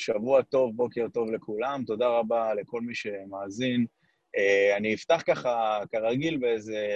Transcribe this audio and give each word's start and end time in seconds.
שבוע 0.00 0.42
טוב, 0.42 0.76
בוקר 0.76 1.06
טוב 1.12 1.30
לכולם, 1.30 1.84
תודה 1.86 2.08
רבה 2.08 2.54
לכל 2.54 2.80
מי 2.80 2.94
שמאזין. 2.94 3.86
Uh, 4.36 4.76
אני 4.76 4.94
אפתח 4.94 5.22
ככה, 5.26 5.80
כרגיל, 5.92 6.36
באיזה 6.36 6.86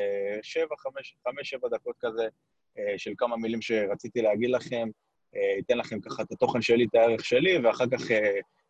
שבע, 0.42 0.76
חמש, 0.78 1.17
חמש, 1.28 1.50
שבע 1.50 1.68
דקות 1.68 1.96
כזה, 2.00 2.26
uh, 2.26 2.80
של 2.96 3.12
כמה 3.17 3.36
מילים 3.36 3.62
שרציתי 3.62 4.22
להגיד 4.22 4.50
לכם. 4.50 4.88
uh, 5.34 5.38
אתן 5.58 5.78
לכם 5.78 6.00
ככה 6.00 6.22
את 6.22 6.32
התוכן 6.32 6.62
שלי, 6.62 6.84
את 6.84 6.94
הערך 6.94 7.25
שלי, 7.25 7.58
ואחר 7.58 7.84
כך 7.92 8.11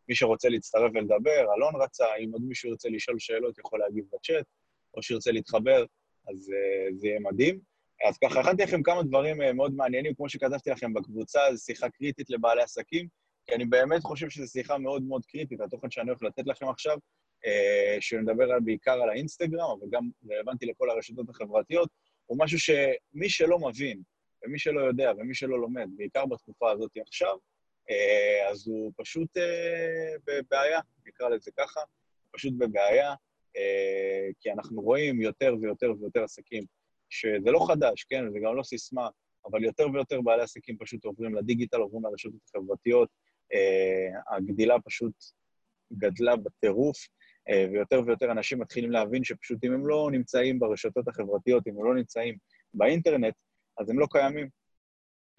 מי 0.09 0.15
שרוצה 0.15 0.49
להצטרף 0.49 0.91
ולדבר, 0.95 1.47
אלון 1.57 1.83
רצה, 1.83 2.05
אם 2.25 2.31
עוד 2.33 2.43
מישהו 2.43 2.71
ירצה 2.71 2.89
לשאול 2.89 3.19
שאלות, 3.19 3.59
יכול 3.59 3.79
להגיב 3.79 4.05
בצ'אט, 4.13 4.47
או 4.95 5.03
שירצה 5.03 5.33
להתחבר, 5.33 5.85
אז 6.29 6.51
זה 6.99 7.09
יהיה 7.09 7.21
מדהים. 7.21 7.59
אז 8.09 8.19
ככה, 8.19 8.41
הכנתי 8.41 8.63
לכם 8.63 8.83
כמה 8.83 9.03
דברים 9.03 9.57
מאוד 9.57 9.75
מעניינים, 9.75 10.15
כמו 10.15 10.29
שכתבתי 10.29 10.71
לכם 10.71 10.93
בקבוצה, 10.93 11.41
זו 11.53 11.65
שיחה 11.65 11.91
קריטית 11.91 12.31
לבעלי 12.31 12.63
עסקים, 12.63 13.09
כי 13.47 13.55
אני 13.55 13.65
באמת 13.65 14.03
חושב 14.03 14.31
שזו 14.31 14.53
שיחה 14.53 14.79
מאוד 14.79 15.03
מאוד 15.03 15.27
קריטית, 15.27 15.61
התוכן 15.61 15.91
שאני 15.91 16.11
הולך 16.11 16.23
לתת 16.23 16.47
לכם 16.47 16.69
עכשיו, 16.69 16.99
uh, 17.45 18.01
שנדבר 18.01 18.61
בעיקר 18.65 19.03
על 19.03 19.11
האינסטגרם, 19.11 19.71
אבל 19.79 19.89
גם 19.91 20.09
רלוונטי 20.31 20.67
לכל 20.67 20.91
הרשתות 20.91 21.29
החברתיות, 21.29 21.89
הוא 22.27 22.39
משהו 22.41 22.59
שמי 22.59 23.29
שלא 23.29 23.59
מבין, 23.59 24.03
ומי 24.45 24.59
שלא 24.59 24.81
יודע, 24.81 25.13
ומי 25.19 25.35
שלא 25.35 25.61
לומד, 25.61 25.89
בעיקר 25.97 26.27
בתקופה 26.27 26.71
הזאת 26.71 26.91
עכשיו, 27.07 27.37
uh, 27.91 28.51
אז 28.51 28.69
הוא 28.69 28.93
פשוט 28.97 29.37
uh, 29.37 30.21
בבעיה, 30.27 30.81
נקרא 31.07 31.29
לזה 31.29 31.51
ככה, 31.59 31.81
פשוט 32.31 32.53
בבעיה, 32.59 33.15
כי 34.41 34.53
אנחנו 34.53 34.83
רואים 34.83 35.21
יותר 35.21 35.55
ויותר 35.61 35.93
ויותר 36.01 36.25
עסקים 36.25 36.65
שזה 37.11 37.51
לא 37.51 37.67
חדש, 37.69 38.05
כן, 38.05 38.33
זה 38.33 38.39
גם 38.45 38.57
לא 38.57 38.63
סיסמה, 38.63 39.09
אבל 39.47 39.65
יותר 39.65 39.87
ויותר 39.93 40.21
בעלי 40.21 40.43
עסקים 40.43 40.77
פשוט 40.79 41.05
עוברים 41.05 41.35
לדיגיטל, 41.35 41.77
עוברים 41.77 42.05
לרשתות 42.05 42.33
החברתיות. 42.49 43.09
Uh, 43.53 44.37
הגדילה 44.37 44.81
פשוט 44.81 45.13
גדלה 45.93 46.37
בטירוף, 46.37 46.97
uh, 47.51 47.71
ויותר 47.73 48.03
ויותר 48.07 48.33
אנשים 48.33 48.59
מתחילים 48.59 48.91
להבין 48.91 49.25
שפשוט 49.25 49.65
אם 49.65 49.73
הם 49.73 49.87
לא 49.87 50.09
נמצאים 50.13 50.59
ברשתות 50.59 51.09
החברתיות, 51.09 51.67
אם 51.67 51.73
הם 51.79 51.85
לא 51.85 51.95
נמצאים 51.95 52.37
באינטרנט, 52.75 53.35
אז 53.79 53.91
הם 53.91 53.99
לא 53.99 54.07
קיימים. 54.11 54.49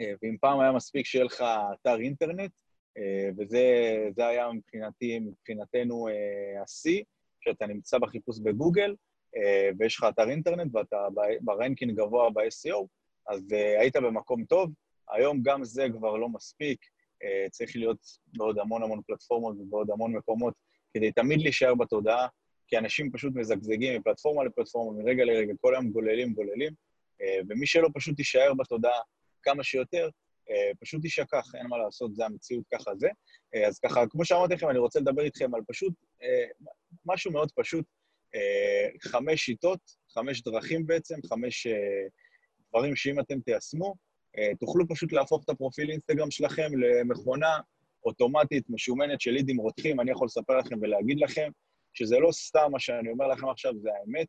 Uh, 0.02 0.06
ואם 0.22 0.36
פעם 0.42 0.60
היה 0.60 0.72
מספיק 0.72 1.06
שיהיה 1.06 1.26
לך 1.26 1.44
אתר 1.74 2.00
אינטרנט, 2.00 2.52
uh, 2.98 3.34
וזה 3.38 4.28
היה 4.28 4.52
מבחינתי, 4.52 5.20
מבחינתנו 5.20 6.08
השיא, 6.64 7.04
שאתה 7.42 7.68
נמצא 7.68 7.98
בחיפוש 7.98 8.40
בגוגל, 8.40 8.96
אה, 9.38 9.70
ויש 9.80 9.98
לך 9.98 10.06
אתר 10.10 10.30
אינטרנט 10.30 10.76
ואתה 10.76 11.08
ברנקינג 11.42 11.98
גבוה 11.98 12.30
ב-SEO, 12.30 12.88
אז 13.30 13.42
uh, 13.52 13.82
היית 13.82 13.96
במקום 13.96 14.46
טוב. 14.46 14.72
היום 15.12 15.40
גם 15.44 15.64
זה 15.64 15.88
כבר 15.98 16.18
לא 16.18 16.30
מספיק, 16.30 16.80
uh, 16.84 16.88
צריך 17.52 17.76
להיות 17.76 18.00
בעוד 18.28 18.60
המון 18.60 18.84
המון 18.84 19.02
פלטפורמות 19.08 19.56
ובעוד 19.60 19.92
המון 19.92 20.16
מקומות 20.16 20.54
כדי 20.94 21.12
תמיד 21.12 21.42
להישאר 21.42 21.76
בתודעה, 21.76 22.28
כי 22.68 22.78
אנשים 22.78 23.12
פשוט 23.12 23.34
מזגזגים 23.36 24.00
מפלטפורמה 24.00 24.44
לפלטפורמה, 24.44 25.04
מרגע 25.04 25.26
לרגע, 25.26 25.54
כל 25.62 25.76
היום 25.76 25.90
גוללים, 25.90 26.34
גוללים, 26.34 26.74
uh, 27.22 27.46
ומי 27.50 27.68
שלא 27.68 27.90
פשוט 27.94 28.20
יישאר 28.20 28.54
בתודעה 28.54 29.00
כמה 29.44 29.64
שיותר, 29.64 30.10
uh, 30.50 30.78
פשוט 30.80 31.04
יישכח, 31.04 31.46
אין 31.56 31.68
מה 31.68 31.78
לעשות, 31.78 32.16
זה 32.16 32.26
המציאות, 32.26 32.64
ככה 32.74 32.92
זה. 32.96 33.10
אז 33.68 33.80
ככה, 33.80 34.08
כמו 34.10 34.26
שאמרתי 34.26 34.54
לכם, 34.54 34.70
אני 34.70 34.80
רוצה 34.80 35.00
לדבר 35.00 35.22
איתכם 35.22 35.56
על 35.56 35.62
פשוט 35.68 35.94
משהו 37.06 37.32
מאוד 37.32 37.52
פשוט, 37.52 37.86
אה, 38.36 39.10
חמש 39.12 39.42
שיטות, 39.42 39.80
חמש 40.10 40.42
דרכים 40.42 40.88
בעצם, 40.88 41.16
חמש 41.30 41.68
אה, 41.68 42.08
דברים 42.70 42.96
שאם 42.96 43.20
אתם 43.20 43.40
תיישמו, 43.40 43.86
אה, 43.86 43.94
תוכלו 44.60 44.88
פשוט 44.88 45.14
להפוך 45.14 45.44
את 45.44 45.50
הפרופיל 45.50 45.90
אינסטגרם 45.90 46.32
שלכם 46.32 46.72
למכונה 46.78 47.60
אוטומטית, 48.06 48.70
משומנת 48.70 49.22
של 49.22 49.32
לידים 49.32 49.58
רותחים. 49.58 50.00
אני 50.00 50.12
יכול 50.12 50.26
לספר 50.26 50.58
לכם 50.58 50.76
ולהגיד 50.82 51.20
לכם 51.20 51.50
שזה 51.94 52.20
לא 52.20 52.32
סתם 52.32 52.72
מה 52.72 52.80
שאני 52.80 53.12
אומר 53.12 53.28
לכם 53.28 53.50
עכשיו, 53.50 53.74
זה 53.78 53.90
האמת. 54.00 54.28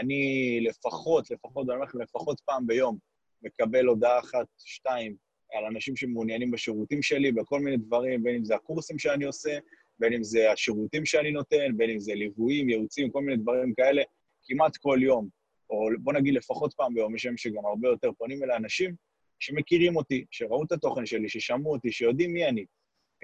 אני 0.00 0.58
לפחות, 0.60 1.30
לפחות, 1.30 1.68
אני 1.68 1.74
אומר 1.74 1.84
לכם, 1.84 2.00
לפחות 2.00 2.40
פעם 2.40 2.66
ביום 2.66 2.98
מקבל 3.42 3.86
הודעה 3.86 4.18
אחת, 4.18 4.46
שתיים, 4.58 5.16
על 5.52 5.64
אנשים 5.64 5.96
שמעוניינים 5.96 6.50
בשירותים 6.50 7.02
שלי, 7.02 7.32
בכל 7.32 7.60
מיני 7.60 7.76
דברים, 7.76 8.22
בין 8.22 8.34
אם 8.34 8.44
זה 8.44 8.54
הקורסים 8.54 8.98
שאני 8.98 9.24
עושה, 9.24 9.58
בין 9.98 10.12
אם 10.12 10.22
זה 10.22 10.52
השירותים 10.52 11.06
שאני 11.06 11.30
נותן, 11.30 11.76
בין 11.76 11.90
אם 11.90 12.00
זה 12.00 12.14
ליוויים, 12.14 12.68
ייעוצים, 12.68 13.10
כל 13.10 13.22
מיני 13.22 13.36
דברים 13.36 13.74
כאלה, 13.74 14.02
כמעט 14.44 14.76
כל 14.76 14.98
יום, 15.02 15.28
או 15.70 15.88
בוא 15.98 16.12
נגיד 16.12 16.34
לפחות 16.34 16.74
פעם 16.74 16.94
ביום, 16.94 17.14
יש 17.14 17.22
שם 17.22 17.36
שגם 17.36 17.66
הרבה 17.66 17.88
יותר 17.88 18.10
פונים 18.18 18.44
אל 18.44 18.50
האנשים 18.50 18.94
שמכירים 19.40 19.96
אותי, 19.96 20.24
שראו 20.30 20.64
את 20.64 20.72
התוכן 20.72 21.06
שלי, 21.06 21.28
ששמעו 21.28 21.72
אותי, 21.72 21.92
שיודעים 21.92 22.32
מי 22.32 22.46
אני, 22.46 22.64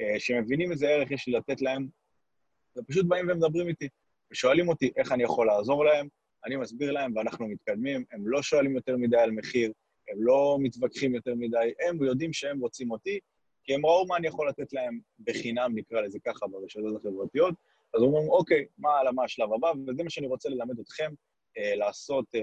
אה, 0.00 0.20
שמבינים 0.20 0.72
איזה 0.72 0.88
ערך 0.88 1.10
יש 1.10 1.26
לי 1.26 1.32
לתת 1.32 1.60
להם, 1.60 1.88
ופשוט 2.78 3.06
באים 3.06 3.28
ומדברים 3.28 3.68
איתי, 3.68 3.88
ושואלים 4.32 4.68
אותי 4.68 4.90
איך 4.96 5.12
אני 5.12 5.22
יכול 5.22 5.46
לעזור 5.46 5.84
להם, 5.84 6.08
אני 6.46 6.56
מסביר 6.56 6.92
להם 6.92 7.16
ואנחנו 7.16 7.48
מתקדמים, 7.48 8.04
הם 8.12 8.28
לא 8.28 8.42
שואלים 8.42 8.76
יותר 8.76 8.96
מדי 8.96 9.16
על 9.16 9.30
מחיר, 9.30 9.72
הם 10.08 10.16
לא 10.18 10.58
מתווכחים 10.60 11.14
יותר 11.14 11.34
מדי, 11.34 11.72
הם 11.88 12.04
יודעים 12.04 12.32
שהם 12.32 12.60
רוצים 12.60 12.90
אותי, 12.90 13.18
כי 13.64 13.74
הם 13.74 13.86
ראו 13.86 14.06
מה 14.06 14.16
אני 14.16 14.26
יכול 14.26 14.48
לתת 14.48 14.72
להם 14.72 14.98
בחינם, 15.20 15.72
נקרא 15.74 16.00
לזה 16.00 16.18
ככה, 16.24 16.46
ברשתות 16.46 16.96
החברתיות, 16.96 17.54
אז 17.94 18.02
אומרים, 18.02 18.28
אוקיי, 18.28 18.66
מה, 18.78 18.90
מה 19.14 19.24
השלב 19.24 19.52
הבא? 19.52 19.72
וזה 19.86 20.02
מה 20.04 20.10
שאני 20.10 20.26
רוצה 20.26 20.48
ללמד 20.48 20.78
אתכם 20.78 21.12
אה, 21.58 21.74
לעשות 21.74 22.24
אה, 22.34 22.40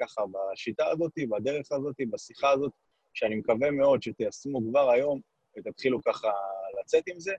ככה 0.00 0.22
בשיטה 0.32 0.86
הזאת, 0.86 1.12
בדרך 1.30 1.72
הזאת, 1.72 1.94
בשיחה 2.10 2.50
הזאת, 2.50 2.72
שאני 3.14 3.36
מקווה 3.36 3.70
מאוד 3.70 4.02
שתיישמו 4.02 4.60
כבר 4.70 4.90
היום 4.90 5.20
ותתחילו 5.58 6.02
ככה 6.02 6.30
לצאת 6.80 7.04
עם 7.06 7.20
זה. 7.20 7.34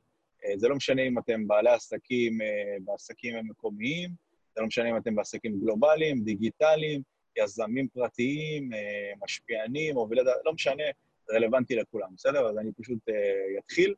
אה, 0.45 0.57
זה 0.57 0.67
לא 0.67 0.75
משנה 0.75 1.01
אם 1.01 1.19
אתם 1.19 1.47
בעלי 1.47 1.69
עסקים 1.69 2.41
אה, 2.41 2.75
בעסקים 2.85 3.49
מקומיים, 3.49 4.09
זה 4.55 4.61
לא 4.61 4.67
משנה 4.67 4.89
אם 4.89 4.97
אתם 4.97 5.15
בעסקים 5.15 5.59
גלובליים, 5.59 6.23
דיגיטליים, 6.23 7.01
יזמים 7.37 7.87
פרטיים, 7.87 8.73
אה, 8.73 9.11
משפיענים, 9.23 9.95
מובילי 9.95 10.23
דעת, 10.23 10.35
לא 10.45 10.53
משנה, 10.53 10.83
רלוונטי 11.31 11.75
לכולם, 11.75 12.09
בסדר? 12.15 12.49
אז 12.49 12.57
אני 12.57 12.71
פשוט 12.73 12.99
אתחיל 13.59 13.95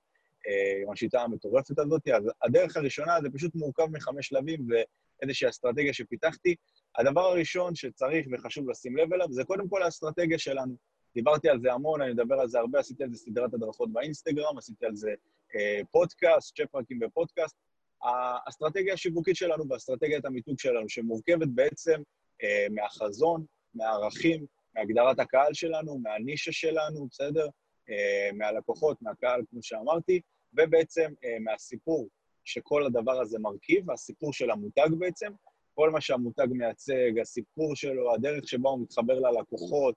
עם 0.83 0.91
השיטה 0.91 1.21
המטורפת 1.21 1.79
הזאת. 1.79 2.07
אז 2.07 2.23
הדרך 2.41 2.77
הראשונה 2.77 3.21
זה 3.21 3.29
פשוט 3.29 3.55
מורכב 3.55 3.85
מחמש 3.91 4.27
שלבים 4.27 4.67
ואיזושהי 4.69 5.49
אסטרטגיה 5.49 5.93
שפיתחתי. 5.93 6.55
הדבר 6.97 7.21
הראשון 7.21 7.75
שצריך 7.75 8.27
וחשוב 8.31 8.69
לשים 8.69 8.97
לב 8.97 9.13
אליו 9.13 9.27
זה 9.31 9.43
קודם 9.43 9.69
כל 9.69 9.83
האסטרטגיה 9.83 10.39
שלנו. 10.39 10.75
דיברתי 11.15 11.49
על 11.49 11.59
זה 11.59 11.73
המון, 11.73 12.01
אני 12.01 12.13
מדבר 12.13 12.39
על 12.39 12.47
זה 12.47 12.59
הרבה, 12.59 12.79
עשיתי 12.79 13.03
על 13.03 13.09
זה 13.09 13.17
סדרת 13.17 13.53
הדרכות 13.53 13.93
באינסטגרם, 13.93 14.57
עשיתי 14.57 14.85
על 14.85 14.95
זה 14.95 15.13
אה, 15.55 15.81
פודקאסט, 15.91 16.55
צ'פרקים 16.61 16.99
בפודקאסט. 16.99 17.57
האסטרטגיה 18.03 18.93
השיווקית 18.93 19.35
שלנו 19.35 19.69
והאסטרטגיית 19.69 20.25
המיתוג 20.25 20.59
שלנו, 20.59 20.89
שמורכבת 20.89 21.47
בעצם 21.47 22.01
אה, 22.43 22.67
מהחזון, 22.71 23.45
מהערכים, 23.73 24.45
מהגדרת 24.75 25.19
הקהל 25.19 25.53
שלנו, 25.53 25.99
מהנישה 25.99 26.51
שלנו, 26.51 27.07
בסדר? 27.07 27.47
אה, 27.89 28.29
מהלקוחות, 28.33 29.01
מהקהל, 29.01 29.41
כמו 29.49 29.63
שאמרתי, 29.63 30.21
ובעצם 30.53 31.13
אה, 31.23 31.37
מהסיפור 31.39 32.07
שכל 32.45 32.85
הדבר 32.85 33.21
הזה 33.21 33.39
מרכיב, 33.39 33.91
הסיפור 33.91 34.33
של 34.33 34.51
המותג 34.51 34.89
בעצם, 34.99 35.31
כל 35.73 35.89
מה 35.89 36.01
שהמותג 36.01 36.47
מייצג, 36.49 37.19
הסיפור 37.21 37.75
שלו, 37.75 38.13
הדרך 38.13 38.47
שבה 38.47 38.69
הוא 38.69 38.81
מתחבר 38.81 39.19
ללקוחות, 39.19 39.95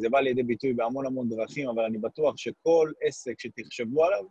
זה 0.00 0.08
בא 0.08 0.20
לידי 0.20 0.42
ביטוי 0.42 0.72
בהמון 0.72 1.06
המון 1.06 1.28
דרכים, 1.28 1.68
אבל 1.68 1.84
אני 1.84 1.98
בטוח 1.98 2.36
שכל 2.36 2.92
עסק 3.02 3.40
שתחשבו 3.40 4.04
עליו, 4.04 4.24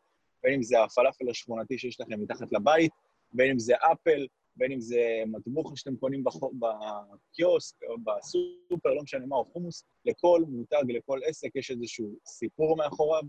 בין 0.44 0.54
אם 0.54 0.64
זה 0.64 0.84
הפלאפל 0.84 1.30
השכונתי 1.30 1.78
שיש 1.78 2.02
לכם 2.02 2.22
מתחת 2.22 2.52
לבית, 2.52 2.92
בין 3.34 3.52
אם 3.52 3.60
זה 3.60 3.74
אפל, 3.76 4.28
בין 4.56 4.72
אם 4.72 4.82
זה 4.82 5.24
מטבוחה 5.28 5.76
שאתם 5.76 5.96
קונים 5.96 6.24
בקיוסק 6.60 7.76
בסופר, 8.04 8.94
לא 8.94 9.04
משנה 9.04 9.26
מה, 9.26 9.36
או 9.36 9.46
חומוס, 9.46 9.86
לכל 10.06 10.42
מותג, 10.48 10.92
לכל 10.92 11.20
עסק 11.26 11.56
יש 11.56 11.72
איזשהו 11.72 12.16
סיפור 12.26 12.78
מאחוריו, 12.78 13.24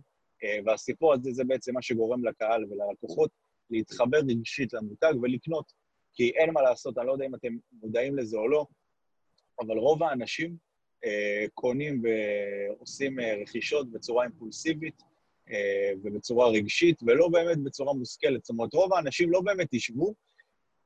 אה, 0.45 0.59
והסיפור 0.67 1.13
הזה 1.13 1.33
זה 1.33 1.45
בעצם 1.45 1.75
מה 1.75 1.83
שגורם 1.83 2.25
לקהל 2.25 2.65
וללקוחות 2.65 3.31
להתחבר 3.71 4.19
רגשית 4.29 4.73
למותג 4.73 5.13
ולקנות. 5.23 5.73
כי 6.15 6.31
אין 6.31 6.53
מה 6.53 6.63
לעשות, 6.63 6.99
אני 6.99 7.07
לא 7.07 7.13
יודע 7.13 7.27
אם 7.27 7.35
אתם 7.35 7.57
מודעים 7.73 8.17
לזה 8.17 8.37
או 8.37 8.49
לא, 8.49 8.67
אבל 9.61 9.79
רוב 9.79 10.03
האנשים 10.03 10.51
אה, 10.51 10.74
קונים 11.55 12.03
ועושים 12.03 13.21
אה, 13.21 13.35
רכישות 13.43 13.91
בצורה 13.91 14.25
אימפולסיבית 14.25 15.03
אה, 15.51 15.91
ובצורה 16.03 16.49
רגשית, 16.49 17.03
ולא 17.07 17.29
באמת 17.29 17.59
בצורה 17.59 17.95
מושכלת. 17.95 18.45
זאת 18.45 18.51
אומרת, 18.51 18.75
רוב 18.75 18.93
האנשים 18.93 19.31
לא 19.31 19.41
באמת 19.41 19.75
ישבו 19.75 20.15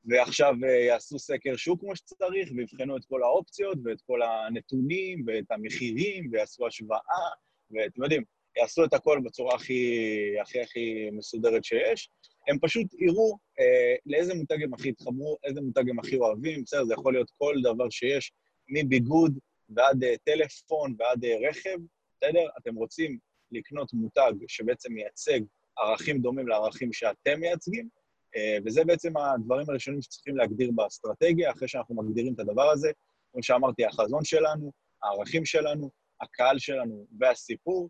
ועכשיו 0.04 0.54
אה, 0.64 0.70
יעשו 0.70 1.18
סקר 1.18 1.56
שוק 1.56 1.80
כמו 1.80 1.96
שצריך, 1.96 2.48
ויבחנו 2.56 2.96
את 2.96 3.04
כל 3.04 3.22
האופציות 3.22 3.78
ואת 3.84 4.00
כל 4.00 4.20
הנתונים 4.22 5.24
ואת 5.26 5.50
המחירים, 5.50 6.28
ויעשו 6.32 6.66
השוואה, 6.66 7.28
ואתם 7.70 8.02
יודעים, 8.02 8.22
יעשו 8.56 8.84
את 8.84 8.92
הכל 8.92 9.20
בצורה 9.24 9.54
הכי 9.54 9.94
הכי 10.42 10.60
הכי 10.60 11.10
מסודרת 11.12 11.64
שיש. 11.64 12.10
הם 12.48 12.58
פשוט 12.58 12.86
יראו 12.98 13.38
אה, 13.60 13.94
לאיזה 14.06 14.34
מותג 14.34 14.62
הם 14.62 14.74
הכי 14.74 14.88
התחברו, 14.88 15.36
איזה 15.44 15.60
מותג 15.60 15.90
הם 15.90 15.98
הכי 15.98 16.16
אוהבים, 16.16 16.62
בסדר, 16.62 16.84
זה 16.84 16.94
יכול 16.94 17.12
להיות 17.12 17.30
כל 17.38 17.54
דבר 17.62 17.90
שיש, 17.90 18.32
מביגוד 18.68 19.38
ועד 19.68 20.04
אה, 20.04 20.14
טלפון 20.24 20.94
ועד 20.98 21.24
אה, 21.24 21.48
רכב, 21.48 21.78
בסדר? 22.16 22.46
אתם 22.58 22.74
רוצים 22.74 23.18
לקנות 23.52 23.92
מותג 23.92 24.32
שבעצם 24.48 24.92
מייצג 24.92 25.40
ערכים 25.78 26.18
דומים 26.18 26.48
לערכים 26.48 26.92
שאתם 26.92 27.40
מייצגים, 27.40 27.88
אה, 28.36 28.58
וזה 28.64 28.84
בעצם 28.84 29.16
הדברים 29.16 29.64
הראשונים 29.68 30.02
שצריכים 30.02 30.36
להגדיר 30.36 30.70
באסטרטגיה, 30.74 31.50
אחרי 31.50 31.68
שאנחנו 31.68 31.94
מגדירים 31.94 32.34
את 32.34 32.40
הדבר 32.40 32.70
הזה. 32.70 32.90
כמו 33.32 33.42
שאמרתי, 33.42 33.84
החזון 33.84 34.24
שלנו, 34.24 34.72
הערכים 35.02 35.44
שלנו, 35.44 35.90
הקהל 36.20 36.58
שלנו 36.58 37.06
והסיפור, 37.20 37.88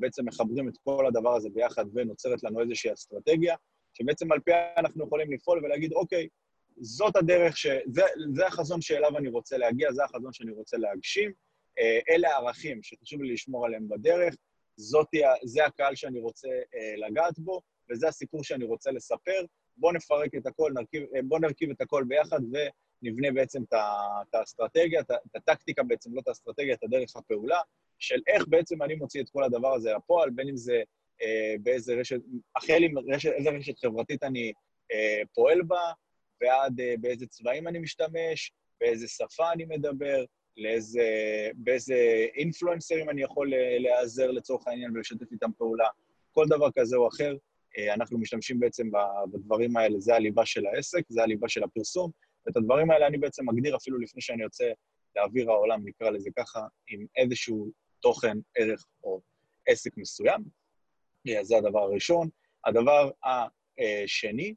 בעצם 0.00 0.24
מחברים 0.26 0.68
את 0.68 0.76
כל 0.84 1.06
הדבר 1.06 1.36
הזה 1.36 1.48
ביחד 1.54 1.84
ונוצרת 1.94 2.42
לנו 2.42 2.60
איזושהי 2.60 2.92
אסטרטגיה, 2.92 3.56
שבעצם 3.94 4.32
על 4.32 4.40
פיה 4.40 4.56
אנחנו 4.76 5.04
יכולים 5.04 5.32
לפעול 5.32 5.64
ולהגיד, 5.64 5.92
אוקיי, 5.92 6.28
זאת 6.80 7.16
הדרך, 7.16 7.56
ש... 7.56 7.66
זה, 7.86 8.02
זה 8.34 8.46
החזון 8.46 8.80
שאליו 8.80 9.18
אני 9.18 9.28
רוצה 9.28 9.58
להגיע, 9.58 9.92
זה 9.92 10.04
החזון 10.04 10.32
שאני 10.32 10.52
רוצה 10.52 10.76
להגשים, 10.76 11.32
אה, 11.78 11.98
אלה 12.10 12.30
הערכים 12.30 12.82
שחשוב 12.82 13.22
לי 13.22 13.32
לשמור 13.32 13.66
עליהם 13.66 13.88
בדרך, 13.88 14.34
זאת, 14.76 15.08
זה 15.44 15.66
הקהל 15.66 15.94
שאני 15.94 16.20
רוצה 16.20 16.48
לגעת 16.96 17.38
בו, 17.38 17.60
וזה 17.90 18.08
הסיפור 18.08 18.44
שאני 18.44 18.64
רוצה 18.64 18.90
לספר, 18.90 19.40
בואו 19.76 19.92
נפרק 19.92 20.34
את 20.34 20.46
הכל, 20.46 20.72
נרכיב, 20.74 21.02
אה, 21.16 21.20
בואו 21.22 21.40
נרכיב 21.40 21.70
את 21.70 21.80
הכל 21.80 22.04
ביחד 22.08 22.40
ונבנה 22.52 23.32
בעצם 23.32 23.62
את 23.62 24.34
האסטרטגיה, 24.34 25.00
את 25.00 25.10
הטקטיקה 25.34 25.82
בעצם, 25.82 26.14
לא 26.14 26.20
את 26.20 26.28
האסטרטגיה, 26.28 26.74
את 26.74 26.82
הדרך 26.82 27.16
הפעולה, 27.16 27.60
של 27.98 28.20
איך 28.26 28.48
בעצם 28.48 28.82
אני 28.82 28.94
מוציא 28.94 29.22
את 29.22 29.30
כל 29.30 29.44
הדבר 29.44 29.74
הזה 29.74 29.92
לפועל, 29.96 30.30
בין 30.30 30.48
אם 30.48 30.56
זה 30.56 30.82
אה, 31.22 31.54
באיזה 31.60 31.94
רשת, 31.94 32.20
החל 32.56 32.82
עם 32.82 32.98
רשת, 32.98 33.30
איזה 33.32 33.50
רשת 33.50 33.78
חברתית 33.78 34.22
אני 34.22 34.52
אה, 34.92 35.22
פועל 35.34 35.62
בה, 35.62 35.92
ועד 36.40 36.80
אה, 36.80 36.94
באיזה 37.00 37.26
צבעים 37.26 37.68
אני 37.68 37.78
משתמש, 37.78 38.52
באיזה 38.80 39.08
שפה 39.08 39.52
אני 39.52 39.64
מדבר, 39.64 40.24
לאיזה, 40.56 41.04
באיזה 41.54 42.26
אינפלואנסרים 42.34 43.10
אני 43.10 43.22
יכול 43.22 43.54
אה, 43.54 43.78
להיעזר 43.78 44.30
לצורך 44.30 44.68
העניין 44.68 44.96
ולשתף 44.96 45.32
איתם 45.32 45.50
פעולה, 45.58 45.88
כל 46.32 46.44
דבר 46.48 46.68
כזה 46.78 46.96
או 46.96 47.08
אחר. 47.08 47.36
אה, 47.78 47.94
אנחנו 47.94 48.18
משתמשים 48.18 48.60
בעצם 48.60 48.90
בדברים 49.32 49.76
האלה, 49.76 50.00
זה 50.00 50.14
הליבה 50.14 50.46
של 50.46 50.66
העסק, 50.66 51.02
זה 51.08 51.22
הליבה 51.22 51.48
של 51.48 51.64
הפרסום, 51.64 52.10
ואת 52.46 52.56
הדברים 52.56 52.90
האלה 52.90 53.06
אני 53.06 53.18
בעצם 53.18 53.48
מגדיר 53.48 53.76
אפילו 53.76 53.98
לפני 53.98 54.22
שאני 54.22 54.42
יוצא 54.42 54.70
לאוויר 55.16 55.50
העולם, 55.50 55.80
נקרא 55.84 56.10
לזה 56.10 56.30
ככה, 56.36 56.60
עם 56.88 57.06
איזשהו 57.16 57.70
תוכן, 58.00 58.38
ערך 58.56 58.86
או 59.04 59.20
עסק 59.66 59.96
מסוים. 59.96 60.44
זה 61.42 61.56
הדבר 61.56 61.78
הראשון. 61.78 62.28
הדבר 62.66 63.10
השני, 63.78 64.54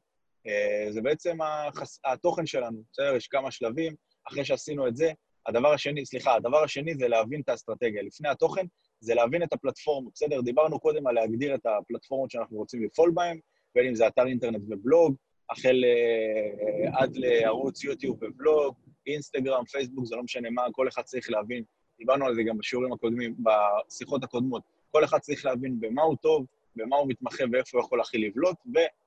זה 0.90 1.02
בעצם 1.02 1.38
החס... 1.42 2.00
התוכן 2.04 2.46
שלנו, 2.46 2.82
בסדר? 2.92 3.16
יש 3.16 3.28
כמה 3.28 3.50
שלבים. 3.50 3.94
אחרי 4.28 4.44
שעשינו 4.44 4.88
את 4.88 4.96
זה, 4.96 5.12
הדבר 5.46 5.72
השני, 5.72 6.06
סליחה, 6.06 6.34
הדבר 6.34 6.64
השני 6.64 6.94
זה 6.94 7.08
להבין 7.08 7.40
את 7.40 7.48
האסטרטגיה. 7.48 8.02
לפני 8.02 8.28
התוכן, 8.28 8.66
זה 9.00 9.14
להבין 9.14 9.42
את 9.42 9.52
הפלטפורמות, 9.52 10.12
בסדר? 10.14 10.40
דיברנו 10.40 10.80
קודם 10.80 11.06
על 11.06 11.14
להגדיר 11.14 11.54
את 11.54 11.66
הפלטפורמות 11.66 12.30
שאנחנו 12.30 12.56
רוצים 12.56 12.84
לפעול 12.84 13.12
בהן, 13.14 13.38
בין 13.74 13.86
אם 13.86 13.94
זה 13.94 14.06
אתר 14.06 14.26
אינטרנט 14.26 14.62
ובלוג, 14.68 15.14
החל 15.50 15.84
uh, 15.84 17.02
עד 17.02 17.16
לערוץ 17.16 17.84
יוטיוב 17.84 18.18
ובלוג, 18.22 18.74
אינסטגרם, 19.06 19.64
פייסבוק, 19.64 20.06
זה 20.06 20.16
לא 20.16 20.22
משנה 20.22 20.50
מה, 20.50 20.62
כל 20.72 20.88
אחד 20.88 21.02
צריך 21.02 21.30
להבין, 21.30 21.64
דיברנו 21.98 22.26
על 22.26 22.34
זה 22.34 22.42
גם 22.42 22.58
בשיעורים 22.58 22.92
הקודמים, 22.92 23.34
בשיחות 23.38 24.24
הקודמות, 24.24 24.62
כל 24.90 25.04
אחד 25.04 25.18
צריך 25.18 25.44
להבין 25.44 25.80
במה 25.80 26.02
הוא 26.02 26.16
טוב, 26.22 26.46
במה 26.76 26.96
הוא 26.96 27.08
מתמחה 27.08 27.44
ואיפה 27.52 27.78
הוא 27.78 27.84
יכול 27.84 28.00
הכי 28.00 28.18
לבלוט, 28.18 28.56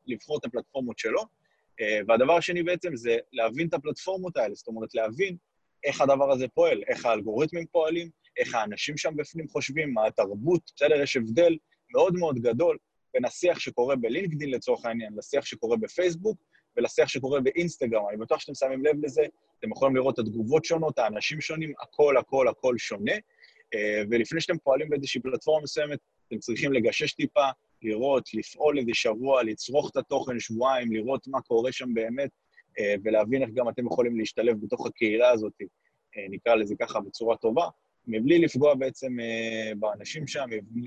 ולבחור 0.08 0.38
את 0.38 0.46
הפלטפורמות 0.46 1.00
שלו. 1.00 1.22
Uh, 1.22 2.06
והדבר 2.08 2.34
השני 2.34 2.64
בעצם 2.64 2.96
זה 2.96 3.18
להבין 3.34 3.68
את 3.68 3.74
הפלטפורמות 3.74 4.38
האלה, 4.38 4.56
זאת 4.56 4.68
אומרת, 4.68 4.96
להבין 4.96 5.38
איך 5.84 6.02
הדבר 6.02 6.32
הזה 6.32 6.48
פועל, 6.48 6.84
איך 6.88 7.06
האלגוריתמים 7.06 7.66
פועלים, 7.66 8.10
איך 8.38 8.56
האנשים 8.56 8.98
שם 8.98 9.16
בפנים 9.16 9.48
חושבים, 9.48 9.94
מה 9.94 10.08
התרבות, 10.08 10.72
בסדר? 10.76 11.02
יש 11.02 11.18
הבדל 11.18 11.58
מאוד 11.94 12.14
מאוד 12.16 12.40
גדול 12.40 12.78
בין 13.14 13.26
השיח 13.26 13.60
שקורה 13.60 13.96
בלינקדאין 13.96 14.52
לצורך 14.52 14.86
העניין, 14.86 15.14
לשיח 15.18 15.46
שקורה 15.46 15.78
בפייסבוק 15.78 16.38
ולשיח 16.78 17.08
שקורה 17.08 17.42
באינסטגרם. 17.42 18.04
אני 18.10 18.18
בטוח 18.18 18.40
שאתם 18.40 18.56
שמים 18.56 18.86
לב 18.86 19.06
לזה, 19.06 19.26
אתם 19.60 19.72
יכולים 19.72 19.96
לראות 19.96 20.14
את 20.14 20.20
התגובות 20.20 20.66
שונות, 20.66 21.00
האנשים 21.00 21.42
שונים, 21.42 21.74
הכל, 21.82 22.18
הכל, 22.18 22.48
הכל 22.48 22.78
שונה. 22.78 23.14
אה, 23.74 24.04
ולפני 24.10 24.42
שאתם 24.42 24.58
פועלים 24.58 24.90
באיזושהי 24.90 25.22
פלטפורמה 25.22 25.64
מסוימת, 25.64 26.00
אתם 26.28 26.38
צריכים 26.38 26.74
לגשש 26.74 27.14
טיפה, 27.14 27.50
לראות, 27.82 28.34
לפעול 28.34 28.80
איזה 28.80 28.92
שבוע, 28.94 29.44
לצרוך 29.44 29.90
את 29.92 29.98
התוכן 29.98 30.40
שבועיים, 30.40 30.92
לראות 30.92 31.28
מה 31.28 31.42
קורה 31.42 31.72
שם 31.72 31.94
באמת, 31.94 32.30
אה, 32.80 32.96
ולהבין 33.04 33.42
איך 33.42 33.50
גם 33.54 33.70
אתם 33.70 33.86
יכולים 33.86 34.18
להשתלב 34.18 34.58
בתוך 34.62 34.88
הקהילה 34.88 35.32
הזאת, 35.32 35.54
אה, 36.18 36.26
נקרא 36.30 36.56
לזה 36.56 36.76
ככה, 36.80 37.00
בצורה 37.00 37.38
טובה. 37.38 37.68
מבלי 38.08 38.40
לפגוע 38.40 38.76
בעצם 38.76 39.20
אה, 39.20 39.72
באנשים 39.80 40.28
שם, 40.28 40.46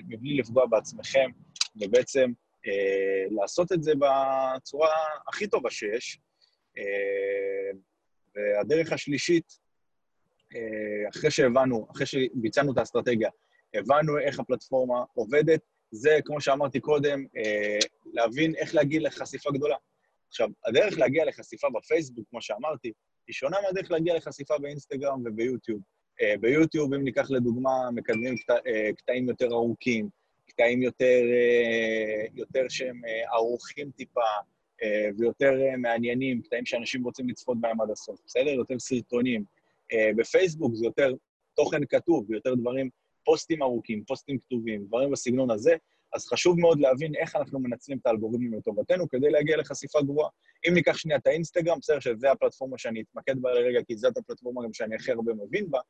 מבלי 0.09 0.37
לפגוע 0.37 0.67
בעצמכם, 0.67 1.31
ובעצם 1.81 2.33
לעשות 3.31 3.73
את 3.73 3.83
זה 3.83 3.93
בצורה 3.95 4.89
הכי 5.29 5.47
טובה 5.47 5.71
שיש. 5.71 6.19
והדרך 8.35 8.93
השלישית, 8.93 9.59
אחרי 11.11 11.31
שהבנו, 11.31 11.87
אחרי 11.91 12.07
שביצענו 12.07 12.73
את 12.73 12.79
האסטרטגיה, 12.79 13.31
הבנו 13.79 14.19
איך 14.19 14.41
הפלטפורמה 14.41 15.05
עובדת, 15.15 15.61
זה, 15.91 16.19
כמו 16.25 16.41
שאמרתי 16.41 16.81
קודם, 16.81 17.25
להבין 18.13 18.55
איך 18.55 18.75
להגיע 18.75 19.01
לחשיפה 19.01 19.51
גדולה. 19.51 19.77
עכשיו, 20.29 20.49
הדרך 20.65 20.99
להגיע 20.99 21.25
לחשיפה 21.25 21.69
בפייסבוק, 21.75 22.27
כמו 22.31 22.43
שאמרתי, 22.43 22.93
היא 23.27 23.35
שונה 23.35 23.57
מהדרך 23.63 23.91
להגיע 23.91 24.17
לחשיפה 24.17 24.59
באינסטגרם 24.59 25.23
וביוטיוב. 25.25 25.81
אה, 26.23 26.35
ביוטיוב, 26.41 26.95
אם 26.95 27.05
ניקח 27.05 27.31
לדוגמה, 27.31 27.91
מקדמים 27.95 28.35
אה, 28.51 28.93
קטעים 28.97 29.29
יותר 29.29 29.47
ארוכים, 29.47 30.09
קטעים 30.49 30.83
יותר, 30.83 31.21
אה, 31.33 32.27
יותר 32.35 32.69
שהם 32.69 33.01
ערוכים 33.33 33.91
טיפה 33.91 34.21
ויותר 35.19 35.53
מעניינים, 35.79 36.43
קטעים 36.43 36.67
שאנשים 36.67 37.05
רוצים 37.05 37.29
לצפות 37.29 37.61
בהם 37.61 37.81
עד 37.81 37.91
הסוף, 37.91 38.21
בסדר? 38.27 38.51
יותר 38.51 38.79
סרטונים. 38.79 39.45
בפייסבוק 40.17 40.75
זה 40.75 40.87
יותר 40.87 41.13
תוכן 41.55 41.81
כתוב, 41.89 42.33
יותר 42.33 42.55
דברים, 42.55 42.91
פוסטים 43.27 43.63
ארוכים, 43.63 44.05
פוסטים 44.05 44.39
כתובים, 44.39 44.85
דברים 44.87 45.11
בסגנון 45.11 45.51
הזה, 45.51 45.77
אז 46.15 46.27
חשוב 46.27 46.61
מאוד 46.61 46.81
להבין 46.81 47.15
איך 47.15 47.37
אנחנו 47.37 47.59
מנצלים 47.61 47.99
את 47.99 48.07
האלגוריתמים 48.07 48.55
לטובתנו 48.55 49.09
כדי 49.09 49.31
להגיע 49.31 49.57
לחשיפה 49.57 50.03
גבוהה. 50.03 50.29
אם 50.69 50.75
ניקח 50.75 50.97
שנייה 50.97 51.19
את 51.19 51.27
האינסטגרם, 51.27 51.79
בסדר 51.79 52.01
שזה 52.01 52.31
הפלטפורמה 52.31 52.79
שאני 52.79 53.03
אתמקד 53.03 53.43
בה 53.43 53.55
לרגע, 53.55 53.81
כי 53.87 53.97
זאת 53.97 54.17
הפלטפורמה 54.17 54.65
גם 54.65 54.73
שאני 54.73 54.95
הכי 54.95 55.13
הרבה 55.13 55.33
מבין 55.35 55.71
בה, 55.71 55.81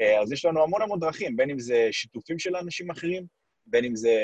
אה, 0.00 0.20
אז 0.20 0.32
יש 0.32 0.44
לנו 0.44 0.62
המון 0.62 0.82
המון 0.82 1.00
דרכים, 1.00 1.36
בין 1.36 1.50
אם 1.50 1.58
זה 1.58 1.88
שיתופים 1.92 2.38
של 2.38 2.56
אנשים 2.56 2.90
אחרים, 2.90 3.26
בין 3.66 3.84
אם 3.84 3.96
זה 3.96 4.16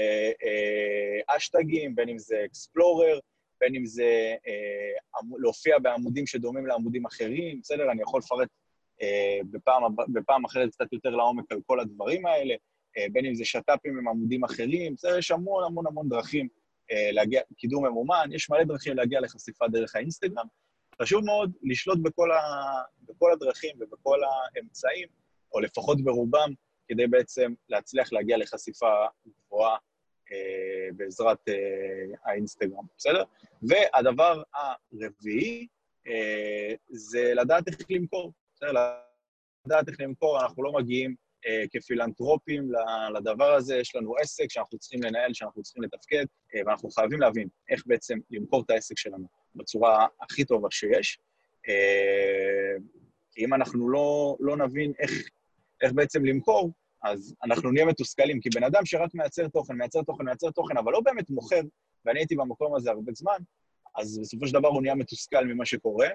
אה, 0.44 1.36
אשטגים, 1.36 1.94
בין 1.94 2.08
אם 2.08 2.18
זה 2.18 2.42
אקספלורר, 2.44 3.18
בין 3.60 3.74
אם 3.74 3.86
זה 3.86 4.34
אה, 4.46 5.20
להופיע 5.38 5.78
בעמודים 5.78 6.26
שדומים 6.26 6.66
לעמודים 6.66 7.06
אחרים, 7.06 7.60
בסדר? 7.60 7.90
אני 7.90 8.02
יכול 8.02 8.20
לפרט 8.24 8.48
בפעם, 9.50 9.82
בפעם 10.12 10.44
אחרת 10.44 10.70
קצת 10.70 10.92
יותר 10.92 11.10
לעומק 11.10 11.52
על 11.52 11.58
כל 11.66 11.80
הדברים 11.80 12.26
האלה, 12.26 12.54
אה, 12.98 13.06
בין 13.12 13.26
אם 13.26 13.34
זה 13.34 13.44
שת"פים 13.44 13.98
עם 13.98 14.08
עמודים 14.08 14.44
אחרים, 14.44 14.94
בסדר? 14.94 15.18
יש 15.18 15.30
המון 15.30 15.64
המון 15.64 15.86
המון 15.86 16.08
דרכים 16.08 16.48
אה, 16.92 17.12
להגיע, 17.12 17.40
קידום 17.56 17.86
ממומן, 17.86 18.28
יש 18.32 18.50
מלא 18.50 18.64
דרכים 18.64 18.96
להגיע 18.96 19.20
לחשיפה 19.20 19.68
דרך 19.68 19.96
האינסטגרם. 19.96 20.46
חשוב 21.02 21.24
מאוד 21.24 21.52
לשלוט 21.62 21.98
בכל, 22.02 22.32
ה, 22.32 22.40
בכל 23.08 23.32
הדרכים 23.32 23.76
ובכל 23.80 24.18
האמצעים, 24.24 25.08
או 25.52 25.60
לפחות 25.60 26.04
ברובם, 26.04 26.52
כדי 26.88 27.06
בעצם 27.06 27.54
להצליח 27.68 28.12
להגיע 28.12 28.36
לחשיפה 28.36 29.06
גבוהה 29.46 29.76
אה, 30.32 30.88
בעזרת 30.96 31.48
אה, 31.48 31.54
האינסטגרם, 32.24 32.84
בסדר? 32.98 33.24
והדבר 33.68 34.42
הרביעי 34.54 35.66
אה, 36.06 36.74
זה 36.88 37.32
לדעת 37.34 37.68
איך 37.68 37.76
למכור, 37.90 38.32
בסדר? 38.64 38.98
לדעת 39.66 39.88
איך 39.88 40.00
למכור, 40.00 40.42
אנחנו 40.42 40.62
לא 40.62 40.72
מגיעים 40.72 41.14
אה, 41.46 41.64
כפילנטרופים 41.70 42.68
לדבר 43.14 43.54
הזה, 43.54 43.76
יש 43.76 43.96
לנו 43.96 44.16
עסק 44.16 44.46
שאנחנו 44.50 44.78
צריכים 44.78 45.02
לנהל, 45.02 45.34
שאנחנו 45.34 45.62
צריכים 45.62 45.82
לתפקד, 45.82 46.24
אה, 46.54 46.60
ואנחנו 46.66 46.90
חייבים 46.90 47.20
להבין 47.20 47.48
איך 47.70 47.82
בעצם 47.86 48.18
למכור 48.30 48.62
את 48.62 48.70
העסק 48.70 48.98
שלנו 48.98 49.26
בצורה 49.54 50.06
הכי 50.20 50.44
טובה 50.44 50.68
שיש. 50.70 51.18
אה, 51.68 52.76
אם 53.38 53.54
אנחנו 53.54 53.88
לא, 53.88 54.36
לא 54.40 54.56
נבין 54.56 54.92
איך, 54.98 55.10
איך 55.82 55.92
בעצם 55.92 56.24
למכור, 56.24 56.70
אז 57.02 57.34
אנחנו 57.44 57.70
נהיה 57.70 57.86
מתוסכלים, 57.86 58.40
כי 58.40 58.48
בן 58.54 58.64
אדם 58.64 58.84
שרק 58.84 59.14
מייצר 59.14 59.48
תוכן, 59.48 59.74
מייצר 59.74 60.02
תוכן, 60.02 60.24
מייצר 60.24 60.50
תוכן, 60.50 60.76
אבל 60.76 60.92
לא 60.92 61.00
באמת 61.00 61.30
מוכר, 61.30 61.60
ואני 62.04 62.18
הייתי 62.18 62.36
במקום 62.36 62.74
הזה 62.74 62.90
הרבה 62.90 63.12
זמן, 63.14 63.38
אז 63.94 64.18
בסופו 64.18 64.46
של 64.46 64.54
דבר 64.54 64.68
הוא 64.68 64.82
נהיה 64.82 64.94
מתוסכל 64.94 65.44
ממה 65.46 65.64
שקורה, 65.64 66.08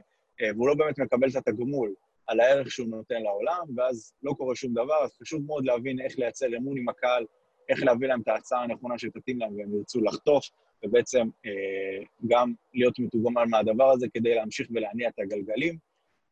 והוא 0.55 0.67
לא 0.67 0.75
באמת 0.75 0.99
מקבל 0.99 1.29
את 1.29 1.35
התגמול 1.35 1.93
על 2.29 2.39
הערך 2.39 2.71
שהוא 2.71 2.87
נותן 2.87 3.21
לעולם, 3.21 3.63
ואז 3.75 4.13
לא 4.23 4.33
קורה 4.33 4.55
שום 4.55 4.73
דבר, 4.73 5.03
אז 5.03 5.11
חשוב 5.21 5.45
מאוד 5.45 5.65
להבין 5.65 6.01
איך 6.01 6.19
לייצר 6.19 6.47
אמון 6.57 6.77
עם 6.77 6.89
הקהל, 6.89 7.25
איך 7.69 7.83
להביא 7.83 8.07
להם 8.07 8.21
את 8.21 8.27
ההצעה 8.27 8.63
הנכונה 8.63 8.97
שתתאים 8.97 9.39
להם 9.39 9.57
והם 9.57 9.75
ירצו 9.77 10.01
לחטוף, 10.01 10.45
ובעצם 10.85 11.29
אה, 11.45 12.05
גם 12.27 12.53
להיות 12.73 12.99
מתוגמל 12.99 13.45
מהדבר 13.45 13.91
הזה 13.91 14.07
כדי 14.13 14.35
להמשיך 14.35 14.67
ולהניע 14.73 15.09
את 15.09 15.19
הגלגלים. 15.19 15.77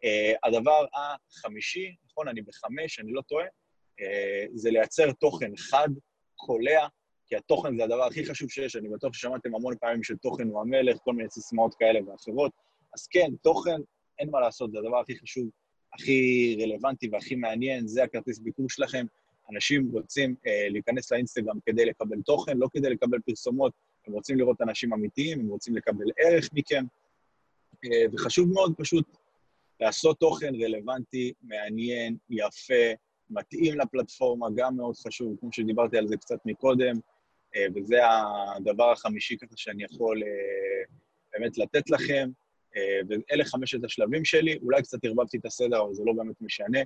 אה, 0.04 0.34
הדבר 0.44 0.86
החמישי, 0.94 1.96
נכון, 2.06 2.28
אני 2.28 2.42
בחמש, 2.42 3.00
אני 3.00 3.12
לא 3.12 3.22
טועה, 3.22 3.46
אה, 4.02 4.46
זה 4.54 4.72
לייצר 4.72 5.12
תוכן 5.12 5.52
חד, 5.58 5.90
קולע, 6.36 6.88
כי 7.28 7.36
התוכן 7.36 7.78
זה 7.78 7.84
הדבר 7.84 8.04
הכי 8.04 8.26
חשוב 8.26 8.50
שיש, 8.50 8.76
אני 8.76 8.90
בטוח 8.90 9.14
ששמעתם 9.14 9.56
המון 9.56 9.74
פעמים 9.80 10.04
שתוכן 10.04 10.48
הוא 10.48 10.62
המלך, 10.62 10.98
כל 10.98 11.14
מיני 11.14 11.30
סיסמאות 11.30 11.76
כאלה 11.76 12.00
ואחרות. 12.08 12.52
אז 12.94 13.08
כן, 13.08 13.32
תוכן, 13.44 13.78
אין 14.20 14.30
מה 14.32 14.40
לעשות, 14.40 14.72
זה 14.72 14.78
הדבר 14.80 15.00
הכי 15.00 15.20
חשוב, 15.20 15.50
הכי 15.94 16.58
רלוונטי 16.62 17.10
והכי 17.12 17.36
מעניין, 17.36 17.88
זה 17.88 18.04
הכרטיס 18.04 18.40
ביקור 18.40 18.70
שלכם. 18.70 19.06
אנשים 19.52 19.90
רוצים 19.92 20.36
אה, 20.48 20.68
להיכנס 20.70 21.12
לאינסטגרם 21.12 21.58
כדי 21.66 21.86
לקבל 21.86 22.22
תוכן, 22.22 22.58
לא 22.58 22.68
כדי 22.74 22.90
לקבל 22.90 23.20
פרסומות, 23.20 23.74
הם 24.08 24.14
רוצים 24.14 24.38
לראות 24.38 24.62
אנשים 24.62 24.94
אמיתיים, 24.94 25.40
הם 25.40 25.48
רוצים 25.48 25.76
לקבל 25.76 26.06
ערך 26.18 26.50
מכם, 26.54 26.86
אה, 27.86 28.06
וחשוב 28.14 28.50
מאוד 28.54 28.74
פשוט 28.78 29.18
לעשות 29.80 30.20
תוכן 30.20 30.56
רלוונטי, 30.56 31.34
מעניין, 31.42 32.18
יפה, 32.30 32.94
מתאים 33.30 33.80
לפלטפורמה, 33.80 34.48
גם 34.56 34.78
מאוד 34.78 34.96
חשוב, 34.96 35.36
כמו 35.40 35.54
שדיברתי 35.54 35.98
על 35.98 36.08
זה 36.08 36.18
קצת 36.18 36.38
מקודם, 36.46 36.96
אה, 37.56 37.66
וזה 37.76 38.00
הדבר 38.56 38.92
החמישי 38.92 39.38
ככה 39.38 39.54
שאני 39.58 39.84
יכול 39.84 40.24
אה, 40.24 40.84
באמת 41.34 41.58
לתת 41.58 41.90
לכם, 41.90 42.30
ואלה 43.10 43.46
חמשת 43.46 43.84
השלבים 43.84 44.26
שלי, 44.26 44.58
אולי 44.64 44.82
קצת 44.82 45.06
ערבבתי 45.06 45.38
את 45.38 45.46
הסדר, 45.46 45.82
אבל 45.82 45.94
זה 45.94 46.04
לא 46.06 46.14
באמת 46.14 46.42
משנה. 46.42 46.80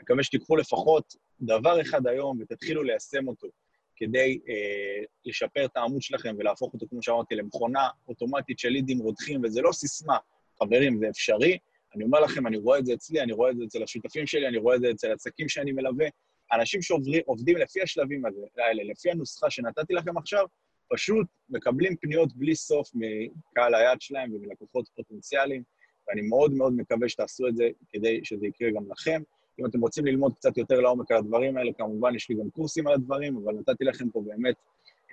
מקווה 0.00 0.22
שתיקחו 0.22 0.56
לפחות 0.56 1.16
דבר 1.40 1.80
אחד 1.80 2.06
היום 2.06 2.38
ותתחילו 2.40 2.82
ליישם 2.82 3.28
אותו 3.28 3.48
כדי 3.96 4.38
אה, 4.48 5.04
לשפר 5.24 5.64
את 5.64 5.76
העמוד 5.76 6.02
שלכם 6.02 6.34
ולהפוך 6.38 6.74
אותו, 6.74 6.86
כמו 6.90 7.02
שאמרתי, 7.02 7.34
למכונה 7.34 7.88
אוטומטית 8.08 8.58
של 8.58 8.68
לידים 8.68 8.98
רותחים, 8.98 9.40
וזה 9.44 9.60
לא 9.62 9.72
סיסמה. 9.72 10.16
חברים, 10.58 10.98
זה 10.98 11.08
אפשרי. 11.08 11.58
אני 11.94 12.04
אומר 12.04 12.20
לכם, 12.20 12.46
אני 12.46 12.56
רואה 12.56 12.78
את 12.78 12.86
זה 12.86 12.94
אצלי, 12.94 13.20
אני 13.20 13.32
רואה 13.32 13.50
את 13.50 13.56
זה 13.56 13.64
אצל 13.64 13.82
השותפים 13.82 14.26
שלי, 14.26 14.48
אני 14.48 14.58
רואה 14.58 14.76
את 14.76 14.80
זה 14.80 14.90
אצל 14.90 15.12
עסקים 15.12 15.48
שאני 15.48 15.72
מלווה. 15.72 16.06
אנשים 16.52 16.82
שעובדים 16.82 17.56
לפי 17.56 17.82
השלבים 17.82 18.22
האלה, 18.58 18.82
לפי 18.84 19.10
הנוסחה 19.10 19.50
שנתתי 19.50 19.94
לכם 19.94 20.18
עכשיו, 20.18 20.46
פשוט 20.88 21.26
מקבלים 21.50 21.96
פניות 21.96 22.36
בלי 22.36 22.54
סוף 22.54 22.90
מקהל 22.94 23.74
היד 23.74 24.00
שלהם 24.00 24.34
ומלקוחות 24.34 24.88
פוטנציאליים, 24.96 25.62
ואני 26.08 26.22
מאוד 26.22 26.52
מאוד 26.52 26.72
מקווה 26.76 27.08
שתעשו 27.08 27.48
את 27.48 27.56
זה 27.56 27.68
כדי 27.88 28.20
שזה 28.24 28.46
יקרה 28.46 28.70
גם 28.70 28.82
לכם. 28.90 29.22
אם 29.60 29.66
אתם 29.66 29.80
רוצים 29.80 30.06
ללמוד 30.06 30.34
קצת 30.34 30.58
יותר 30.58 30.80
לעומק 30.80 31.10
על 31.10 31.16
הדברים 31.16 31.56
האלה, 31.56 31.72
כמובן 31.72 32.14
יש 32.14 32.28
לי 32.28 32.34
גם 32.34 32.50
קורסים 32.50 32.86
על 32.86 32.94
הדברים, 32.94 33.36
אבל 33.36 33.54
נתתי 33.54 33.84
לכם 33.84 34.10
פה 34.10 34.22
באמת 34.26 34.54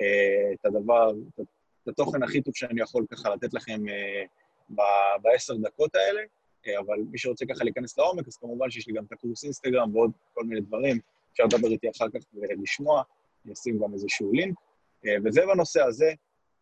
אה, 0.01 0.53
את 0.53 0.65
הדבר, 0.65 1.11
את 1.83 1.87
התוכן 1.87 2.23
הכי 2.23 2.41
טוב 2.41 2.55
שאני 2.55 2.81
יכול 2.81 3.05
ככה 3.11 3.29
לתת 3.29 3.53
לכם 3.53 3.81
אה, 3.89 4.23
בעשר 5.21 5.53
דקות 5.53 5.95
האלה, 5.95 6.21
אה, 6.67 6.79
אבל 6.79 6.97
מי 7.11 7.17
שרוצה 7.17 7.45
ככה 7.45 7.63
להיכנס 7.63 7.97
לעומק, 7.97 8.27
אז 8.27 8.37
כמובן 8.37 8.69
שיש 8.69 8.87
לי 8.87 8.93
גם 8.93 9.03
את 9.05 9.11
הקורס 9.11 9.43
אינסטגרם 9.43 9.95
ועוד 9.95 10.11
כל 10.33 10.43
מיני 10.43 10.61
דברים, 10.61 10.99
אפשר 11.31 11.43
לדבר 11.43 11.67
איתי 11.67 11.89
אחר 11.89 12.09
כך 12.09 12.19
ולשמוע, 12.33 13.03
אני 13.45 13.53
אשים 13.53 13.79
גם 13.79 13.93
איזשהו 13.93 14.33
לינק. 14.33 14.55
אה, 15.05 15.15
וזה 15.25 15.41
בנושא 15.45 15.81
הזה, 15.83 16.13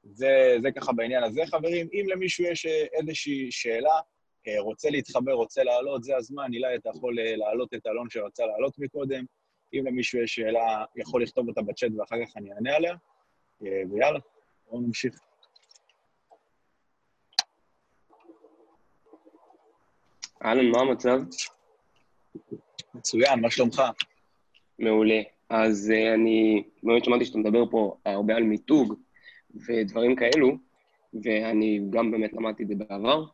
זה, 0.03 0.57
זה 0.61 0.71
ככה 0.71 0.91
בעניין 0.91 1.23
הזה, 1.23 1.41
חברים. 1.45 1.87
אם 1.93 2.05
למישהו 2.07 2.45
יש 2.45 2.65
אה, 2.65 2.85
איזושהי 2.93 3.51
שאלה, 3.51 3.99
רוצה 4.59 4.89
להתחבר, 4.89 5.31
רוצה 5.31 5.63
לעלות, 5.63 6.03
זה 6.03 6.17
הזמן. 6.17 6.53
אילי, 6.53 6.75
אתה 6.75 6.89
יכול 6.89 7.15
להעלות 7.37 7.73
את 7.73 7.87
אלון 7.87 8.09
שרצה 8.09 8.45
לעלות 8.45 8.79
מקודם. 8.79 9.25
אם 9.73 9.83
למישהו 9.85 10.19
יש 10.19 10.35
שאלה, 10.35 10.85
יכול 10.95 11.23
לכתוב 11.23 11.47
אותה 11.47 11.61
בצ'אט 11.61 11.91
ואחר 11.97 12.15
כך 12.25 12.37
אני 12.37 12.53
אענה 12.53 12.75
עליה. 12.75 12.95
ויאללה, 13.61 14.19
בואו 14.69 14.81
נמשיך. 14.81 15.19
אהלן, 20.45 20.69
מה 20.69 20.79
המצב? 20.79 21.19
מצוין, 22.93 23.39
מה 23.41 23.51
שלומך? 23.51 23.81
מעולה. 24.79 25.21
אז 25.51 25.93
uh, 25.93 26.13
אני 26.13 26.63
באמת 26.83 27.05
שמעתי 27.05 27.25
שאתה 27.25 27.37
מדבר 27.37 27.69
פה 27.71 27.95
הרבה 28.05 28.35
על 28.35 28.43
מיתוג 28.43 28.93
ודברים 29.67 30.15
כאלו, 30.15 30.57
ואני 31.23 31.81
גם 31.89 32.11
באמת 32.11 32.33
למדתי 32.33 32.63
את 32.63 32.67
זה 32.67 32.75
בעבר, 32.75 33.25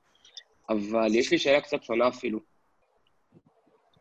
אבל 0.69 1.15
יש 1.15 1.31
לי 1.31 1.38
שאלה 1.38 1.62
קצת 1.62 1.83
שונה 1.83 2.07
אפילו. 2.07 2.39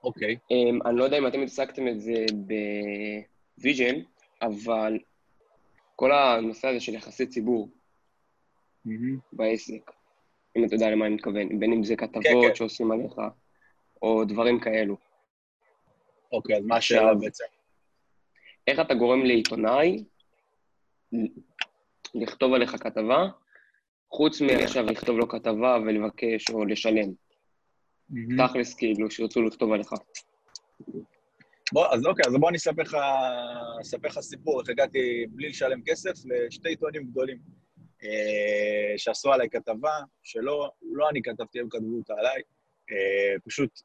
אוקיי. 0.05 0.35
Okay. 0.35 0.53
Um, 0.53 0.89
אני 0.89 0.97
לא 0.97 1.05
יודע 1.05 1.19
אם 1.19 1.27
אתם 1.27 1.41
התעסקתם 1.41 1.89
את 1.89 2.01
זה 2.01 2.25
בוויז'ן, 3.59 3.95
אבל 4.43 4.99
כל 5.97 6.13
הנושא 6.13 6.69
הזה 6.69 6.81
של 6.81 6.95
יחסי 6.95 7.27
ציבור 7.27 7.69
mm-hmm. 8.87 9.21
בעסק, 9.33 9.91
אם 10.57 10.65
אתה 10.65 10.75
יודע 10.75 10.91
למה 10.91 11.07
אני 11.07 11.15
מתכוון, 11.15 11.59
בין 11.59 11.73
אם 11.73 11.85
זה 11.85 11.97
כתבות 11.97 12.23
כן, 12.23 12.49
כן. 12.49 12.55
שעושים 12.55 12.91
עליך, 12.91 13.15
או 14.03 14.25
דברים 14.25 14.61
כאלו. 14.61 14.97
אוקיי, 16.33 16.57
אז 16.57 16.65
מה 16.65 16.77
השאלה 16.77 17.15
בעצם? 17.15 17.45
איך 18.67 18.81
אתה 18.81 18.95
גורם 18.95 19.25
לעיתונאי 19.25 20.05
לכתוב 22.15 22.55
עליך 22.55 22.77
כתבה, 22.81 23.29
חוץ 24.11 24.41
מעכשיו 24.41 24.87
לכתוב 24.87 25.19
לו 25.19 25.29
כתבה 25.29 25.79
ולבקש 25.87 26.51
או 26.51 26.65
לשלם? 26.65 27.13
תכלס, 28.39 28.75
כאילו, 28.75 29.11
שירצו 29.11 29.43
לכתוב 29.43 29.73
עליך. 29.73 29.91
בוא, 31.73 31.87
אז 31.93 32.07
אוקיי, 32.07 32.25
אז 32.27 32.35
בוא 32.41 32.49
אני 32.49 32.57
אספר 32.57 34.09
לך 34.09 34.21
סיפור, 34.21 34.61
איך 34.61 34.69
הגעתי 34.69 35.27
בלי 35.29 35.49
לשלם 35.49 35.81
כסף 35.87 36.13
לשתי 36.25 36.69
עיתונים 36.69 37.07
גדולים. 37.07 37.39
אה, 38.05 38.99
שעשו 38.99 39.33
עליי 39.33 39.49
כתבה, 39.51 39.93
שלא 40.23 40.71
לא 40.93 41.11
אני 41.11 41.23
כתבתי, 41.23 41.61
הם 41.61 41.69
כתבו 41.69 41.97
אותה 41.97 42.15
עליי. 42.19 42.43
אה, 42.91 43.39
פשוט 43.45 43.81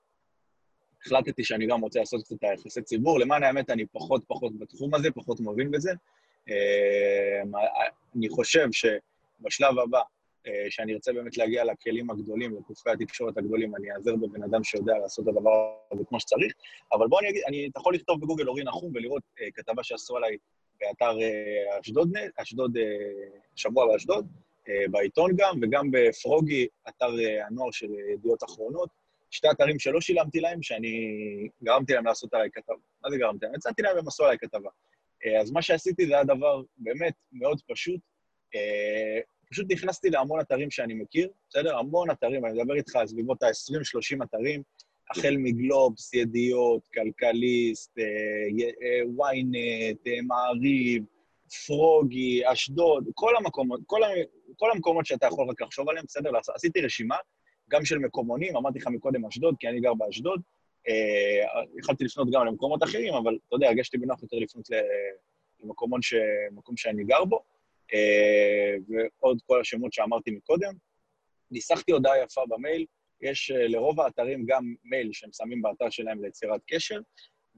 החלטתי 1.06 1.44
שאני 1.44 1.68
גם 1.68 1.82
רוצה 1.82 2.00
לעשות 2.00 2.24
קצת 2.24 2.44
יחסי 2.44 2.82
ציבור. 2.82 3.20
למען 3.20 3.44
האמת, 3.44 3.70
אני 3.70 3.86
פחות 3.86 4.24
פחות 4.28 4.60
בתחום 4.60 4.96
הזה, 4.96 5.12
פחות 5.12 5.40
מבין 5.40 5.72
בזה. 5.72 5.92
אה, 6.50 7.42
אני 8.16 8.30
חושב 8.30 8.68
שבשלב 8.72 9.80
הבא, 9.80 10.02
שאני 10.70 10.94
ארצה 10.94 11.14
באמת 11.14 11.38
להגיע 11.38 11.64
לכלים 11.64 12.10
הגדולים, 12.10 12.56
לגופי 12.56 12.90
התקשורת 12.90 13.38
הגדולים, 13.38 13.76
אני 13.76 13.92
אעזר 13.92 14.16
בבן 14.16 14.44
אדם 14.44 14.64
שיודע 14.64 14.98
לעשות 14.98 15.28
את 15.28 15.34
הדבר 15.34 15.74
הזה 15.92 16.04
כמו 16.10 16.20
שצריך. 16.20 16.54
אבל 16.94 17.08
בוא 17.08 17.20
אני 17.20 17.30
אגיד, 17.30 17.42
אני, 17.48 17.68
אתה 17.72 17.80
יכול 17.80 17.96
לכתוב 17.96 18.22
בגוגל 18.22 18.48
אורי 18.48 18.64
נחום 18.64 18.92
ולראות 18.96 19.24
כתבה 19.56 19.84
שעשו 19.84 20.18
עליי 20.18 20.38
באתר 20.82 21.22
אה, 21.22 21.80
אשדוד, 21.80 22.14
אשדוד, 22.38 22.78
אה, 22.78 22.84
שבוע 23.56 23.88
באשדוד, 23.88 24.28
אה, 24.70 24.84
בעיתון 24.92 25.32
גם, 25.36 25.60
וגם 25.62 25.92
בפרוגי, 25.92 26.68
אתר 26.90 27.10
הנוער 27.48 27.72
של 27.72 27.88
ידיעות 28.14 28.44
אחרונות. 28.44 28.90
שתי 29.32 29.48
אתרים 29.52 29.80
שלא 29.80 30.02
שילמתי 30.02 30.40
להם, 30.40 30.64
שאני 30.64 30.90
גרמתי 31.64 31.94
להם 31.94 32.06
לעשות 32.06 32.34
עליי 32.34 32.50
כתבה. 32.54 32.76
מה 33.04 33.10
זה 33.10 33.18
גרמתי 33.18 33.46
להם? 33.46 33.56
הצעתי 33.56 33.82
להם 33.82 33.96
והם 33.96 34.08
עשו 34.08 34.24
עליי 34.26 34.38
כתבה. 34.38 34.70
אז 35.42 35.52
מה 35.52 35.62
שעשיתי 35.62 36.06
זה 36.08 36.14
היה 36.14 36.24
דבר 36.24 36.62
באמת 36.78 37.14
מאוד 37.32 37.62
פשוט. 37.68 38.00
פשוט 39.52 39.72
נכנסתי 39.72 40.10
להמון 40.10 40.40
אתרים 40.40 40.72
שאני 40.72 40.94
מכיר, 40.94 41.30
בסדר? 41.50 41.78
המון 41.78 42.12
אתרים, 42.12 42.46
אני 42.46 42.60
מדבר 42.60 42.76
איתך 42.76 42.96
על 42.96 43.08
סביבות 43.08 43.44
ה-20-30 43.44 44.24
אתרים, 44.24 44.64
החל 45.12 45.36
מגלובס, 45.38 46.14
ידיעות, 46.14 46.82
כלכליסט, 46.94 48.00
אה, 48.00 48.06
ynet, 49.08 49.98
אה, 50.08 50.22
מעריב, 50.28 51.04
פרוגי, 51.68 52.42
אשדוד, 52.52 53.08
כל 53.14 53.36
המקומות, 53.36 53.82
כל 54.58 54.72
המקומות 54.74 55.06
שאתה 55.06 55.26
יכול 55.26 55.50
רק 55.50 55.62
לחשוב 55.62 55.90
עליהם, 55.90 56.06
בסדר? 56.08 56.32
עשיתי 56.56 56.82
רשימה, 56.82 57.16
גם 57.72 57.86
של 57.86 57.98
מקומונים, 57.98 58.58
אמרתי 58.58 58.80
לך 58.80 58.88
מקודם 58.88 59.26
אשדוד, 59.26 59.56
כי 59.60 59.68
אני 59.68 59.80
גר 59.80 59.94
באשדוד. 59.94 60.42
אה, 60.88 61.62
יכלתי 61.80 62.04
לפנות 62.04 62.28
גם 62.32 62.46
למקומות 62.46 62.84
אחרים, 62.84 63.14
אבל 63.14 63.38
אתה 63.48 63.56
יודע, 63.56 63.68
הרגשתי 63.68 63.98
בנוח 63.98 64.22
יותר 64.24 64.38
לפנות 64.38 64.68
למקומון 65.64 66.02
ש... 66.02 66.14
מקום 66.52 66.78
שאני 66.78 67.04
גר 67.04 67.26
בו, 67.26 67.44
ועוד 68.88 69.42
כל 69.46 69.62
השמות 69.62 69.94
שאמרתי 69.94 70.32
מקודם. 70.32 70.74
ניסחתי 71.52 71.92
הודעה 71.92 72.24
יפה 72.24 72.42
במייל, 72.50 72.86
יש 73.22 73.52
אה, 73.52 73.68
לרוב 73.68 74.00
האתרים 74.00 74.46
גם 74.46 74.74
מייל 74.84 75.10
שהם 75.14 75.30
שמים 75.34 75.62
באתר 75.62 75.90
שלהם 75.90 76.24
ליצירת 76.24 76.62
קשר, 76.68 77.00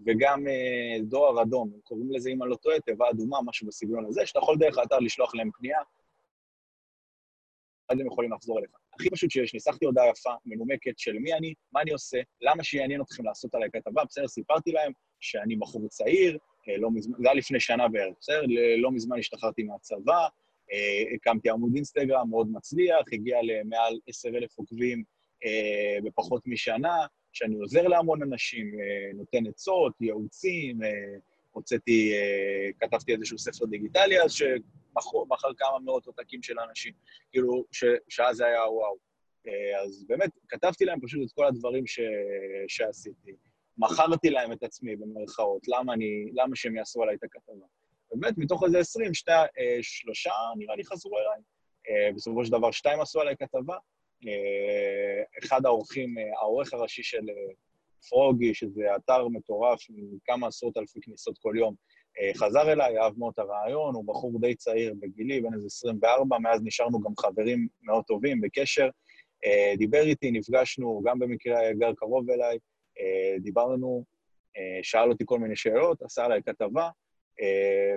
וגם 0.05 0.47
אה, 0.47 0.97
דואר 1.01 1.41
אדום, 1.41 1.71
הם 1.73 1.79
קוראים 1.83 2.11
לזה, 2.11 2.29
אם 2.29 2.43
אני 2.43 2.51
לא 2.51 2.55
טועה, 2.55 2.79
תיבה 2.79 3.09
אדומה, 3.09 3.37
משהו 3.45 3.67
בסגנון 3.67 4.05
הזה, 4.05 4.25
שאתה 4.25 4.39
יכול 4.39 4.57
דרך 4.57 4.77
האתר 4.77 4.99
לשלוח 4.99 5.35
להם 5.35 5.49
פנייה, 5.57 5.79
אז 7.89 7.99
הם 7.99 8.07
יכולים 8.07 8.33
לחזור 8.33 8.59
אליך. 8.59 8.82
הכי 8.99 9.09
פשוט 9.09 9.31
שיש, 9.31 9.53
ניסחתי 9.53 9.85
הודעה 9.85 10.09
יפה, 10.09 10.33
מנומקת 10.45 10.97
של 10.97 11.13
מי 11.13 11.33
אני, 11.33 11.53
מה 11.71 11.81
אני 11.81 11.91
עושה, 11.91 12.21
למה 12.41 12.63
שיעניין 12.63 13.01
אתכם 13.01 13.25
לעשות 13.25 13.55
עליי 13.55 13.69
כתבה, 13.73 14.03
בסדר, 14.05 14.27
סיפרתי 14.27 14.71
להם 14.71 14.91
שאני 15.19 15.55
בחור 15.55 15.87
צעיר, 15.87 16.37
אה, 16.69 16.77
לא 16.77 16.91
מזמן, 16.91 17.17
זה 17.17 17.27
היה 17.27 17.33
לפני 17.33 17.59
שנה 17.59 17.87
בערך, 17.87 18.13
בסדר, 18.19 18.41
לא 18.77 18.91
מזמן 18.91 19.19
השתחררתי 19.19 19.63
מהצבא, 19.63 20.27
הקמתי 21.15 21.49
עמוד 21.49 21.71
אינסטגרם 21.75 22.29
מאוד 22.29 22.47
מצליח, 22.51 23.05
הגיע 23.13 23.37
למעל 23.43 23.99
עשר 24.07 24.29
אלף 24.29 24.57
עוקבים 24.57 25.03
אה, 25.45 25.97
בפחות 26.03 26.47
משנה, 26.47 27.05
שאני 27.33 27.55
עוזר 27.55 27.87
להמון 27.87 28.23
אנשים, 28.23 28.67
אה, 28.79 29.13
נותן 29.13 29.47
עצות, 29.47 29.93
ייעוצים, 30.01 30.83
אה, 30.83 30.89
הוצאתי, 31.53 32.13
כתבתי 32.79 33.13
איזשהו 33.13 33.37
ספר 33.37 33.65
דיגיטלי 33.65 34.21
אז, 34.21 34.31
שמכר 34.31 35.53
כמה 35.57 35.79
מאות 35.85 36.05
עותקים 36.05 36.43
של 36.43 36.59
אנשים, 36.59 36.93
כאילו, 37.31 37.65
ש, 37.71 37.83
שאז 38.09 38.41
היה 38.41 38.69
וואו. 38.69 38.95
אז 39.83 40.05
באמת, 40.07 40.29
כתבתי 40.49 40.85
להם 40.85 40.99
פשוט 41.01 41.21
את 41.27 41.31
כל 41.35 41.45
הדברים 41.45 41.87
ש, 41.87 41.99
שעשיתי. 42.67 43.31
מכרתי 43.77 44.29
להם 44.29 44.51
את 44.51 44.63
עצמי, 44.63 44.95
במרכאות, 44.95 45.67
למה, 45.67 45.93
אני, 45.93 46.31
למה 46.33 46.55
שהם 46.55 46.75
יעשו 46.75 47.03
עליי 47.03 47.15
את 47.15 47.23
הכתבה. 47.23 47.65
באמת, 48.11 48.37
מתוך 48.37 48.63
איזה 48.63 48.79
20, 48.79 49.13
שתי, 49.13 49.31
שלושה 49.81 50.31
נראה 50.57 50.75
לי 50.75 50.83
חזרו 50.83 51.17
אליי. 51.19 51.41
בסופו 52.15 52.45
של 52.45 52.51
דבר, 52.51 52.71
שתיים 52.71 53.01
עשו 53.01 53.21
עליי 53.21 53.35
כתבה. 53.37 53.77
אחד 55.43 55.65
האורחים, 55.65 56.15
העורך 56.39 56.73
הראשי 56.73 57.03
של 57.03 57.25
פרוגי, 58.09 58.53
שזה 58.53 58.95
אתר 58.95 59.27
מטורף 59.27 59.79
עם 59.89 60.05
כמה 60.25 60.47
עשרות 60.47 60.77
אלפי 60.77 60.99
כניסות 61.01 61.37
כל 61.37 61.53
יום, 61.57 61.75
חזר 62.35 62.71
אליי, 62.71 62.99
אהב 62.99 63.19
מאוד 63.19 63.33
את 63.33 63.39
הרעיון, 63.39 63.95
הוא 63.95 64.05
בחור 64.07 64.39
די 64.41 64.55
צעיר 64.55 64.93
בגילי, 64.99 65.41
בן 65.41 65.53
איזה 65.53 65.67
24, 65.67 66.37
מאז 66.39 66.61
נשארנו 66.63 66.99
גם 66.99 67.11
חברים 67.17 67.67
מאוד 67.83 68.03
טובים, 68.03 68.41
בקשר. 68.41 68.89
אה, 69.45 69.73
דיבר 69.77 70.01
איתי, 70.01 70.31
נפגשנו, 70.31 71.01
גם 71.05 71.19
במקרה 71.19 71.73
גר 71.73 71.93
קרוב 71.93 72.29
אליי, 72.29 72.57
אה, 72.99 73.39
דיברנו, 73.39 74.03
אה, 74.57 74.79
שאל 74.83 75.09
אותי 75.09 75.23
כל 75.27 75.39
מיני 75.39 75.55
שאלות, 75.55 76.01
עשה 76.01 76.25
עליי 76.25 76.41
כתבה, 76.45 76.89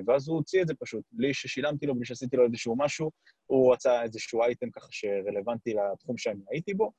ואז 0.07 0.29
הוא 0.29 0.37
הוציא 0.37 0.63
את 0.63 0.67
זה 0.67 0.75
פשוט, 0.75 1.05
בלי 1.13 1.35
ששילמתי 1.35 1.87
לו, 1.87 1.95
בלי 1.95 2.05
שעשיתי 2.05 2.37
לו 2.37 2.45
איזשהו 2.45 2.75
משהו, 2.79 3.11
הוא 3.47 3.73
רצה 3.73 4.03
איזשהו 4.03 4.43
אייטם 4.43 4.71
ככה 4.71 4.87
שרלוונטי 4.91 5.75
לתחום 5.75 6.19
שאני 6.19 6.41
הייתי 6.51 6.75
בו, 6.75 6.93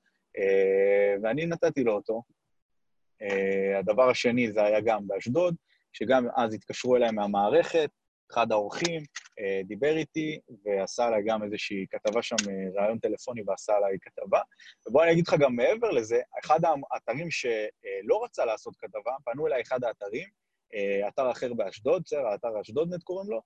ואני 1.24 1.46
נתתי 1.46 1.84
לו 1.84 1.94
אותו. 1.94 2.22
הדבר 3.80 4.10
השני 4.10 4.52
זה 4.52 4.64
היה 4.64 4.82
גם 4.82 5.08
באשדוד, 5.08 5.56
שגם 5.94 6.28
אז 6.36 6.54
התקשרו 6.54 6.96
אליי 6.96 7.12
מהמערכת, 7.12 7.90
אחד 8.32 8.52
האורחים 8.52 9.04
אה, 9.40 9.62
דיבר 9.64 9.98
איתי 9.98 10.40
ועשה 10.66 11.06
עליי 11.06 11.24
גם 11.26 11.44
איזושהי 11.44 11.86
כתבה 11.90 12.22
שם, 12.22 12.36
אה, 12.50 12.82
ראיון 12.82 13.00
טלפוני 13.00 13.42
ועשה 13.48 13.76
עליי 13.76 13.98
כתבה. 14.02 14.42
ובוא 14.88 15.04
אני 15.04 15.12
אגיד 15.12 15.28
לך 15.28 15.36
גם 15.40 15.56
מעבר 15.56 15.92
לזה, 15.92 16.22
אחד 16.46 16.60
האתרים 16.92 17.32
שלא 17.32 18.24
רצה 18.24 18.46
לעשות 18.46 18.76
כתבה, 18.76 19.12
פנו 19.26 19.48
אליי 19.48 19.62
אחד 19.62 19.84
האתרים, 19.84 20.28
אה, 20.74 21.08
אתר 21.08 21.32
אחר 21.32 21.54
באשדוד, 21.54 22.02
בסדר, 22.06 22.28
האתר 22.28 22.62
אשדודנט 22.62 23.04
קוראים 23.04 23.30
לו, 23.30 23.42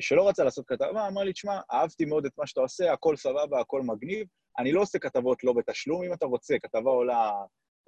שלא 0.00 0.28
רצה 0.28 0.44
לעשות 0.44 0.66
כתבה, 0.66 1.08
אמר 1.08 1.22
לי, 1.22 1.32
תשמע, 1.32 1.60
אהבתי 1.72 2.04
מאוד 2.04 2.26
את 2.26 2.32
מה 2.38 2.46
שאתה 2.46 2.60
עושה, 2.60 2.92
הכל 2.92 3.16
סבבה, 3.16 3.60
הכל 3.60 3.82
מגניב, 3.82 4.26
אני 4.58 4.72
לא 4.72 4.80
עושה 4.80 4.98
כתבות 4.98 5.44
לא 5.44 5.52
בתשלום, 5.52 6.02
אם 6.02 6.12
אתה 6.12 6.26
רוצה, 6.26 6.58
כתבה 6.62 6.90
עולה, 6.90 7.32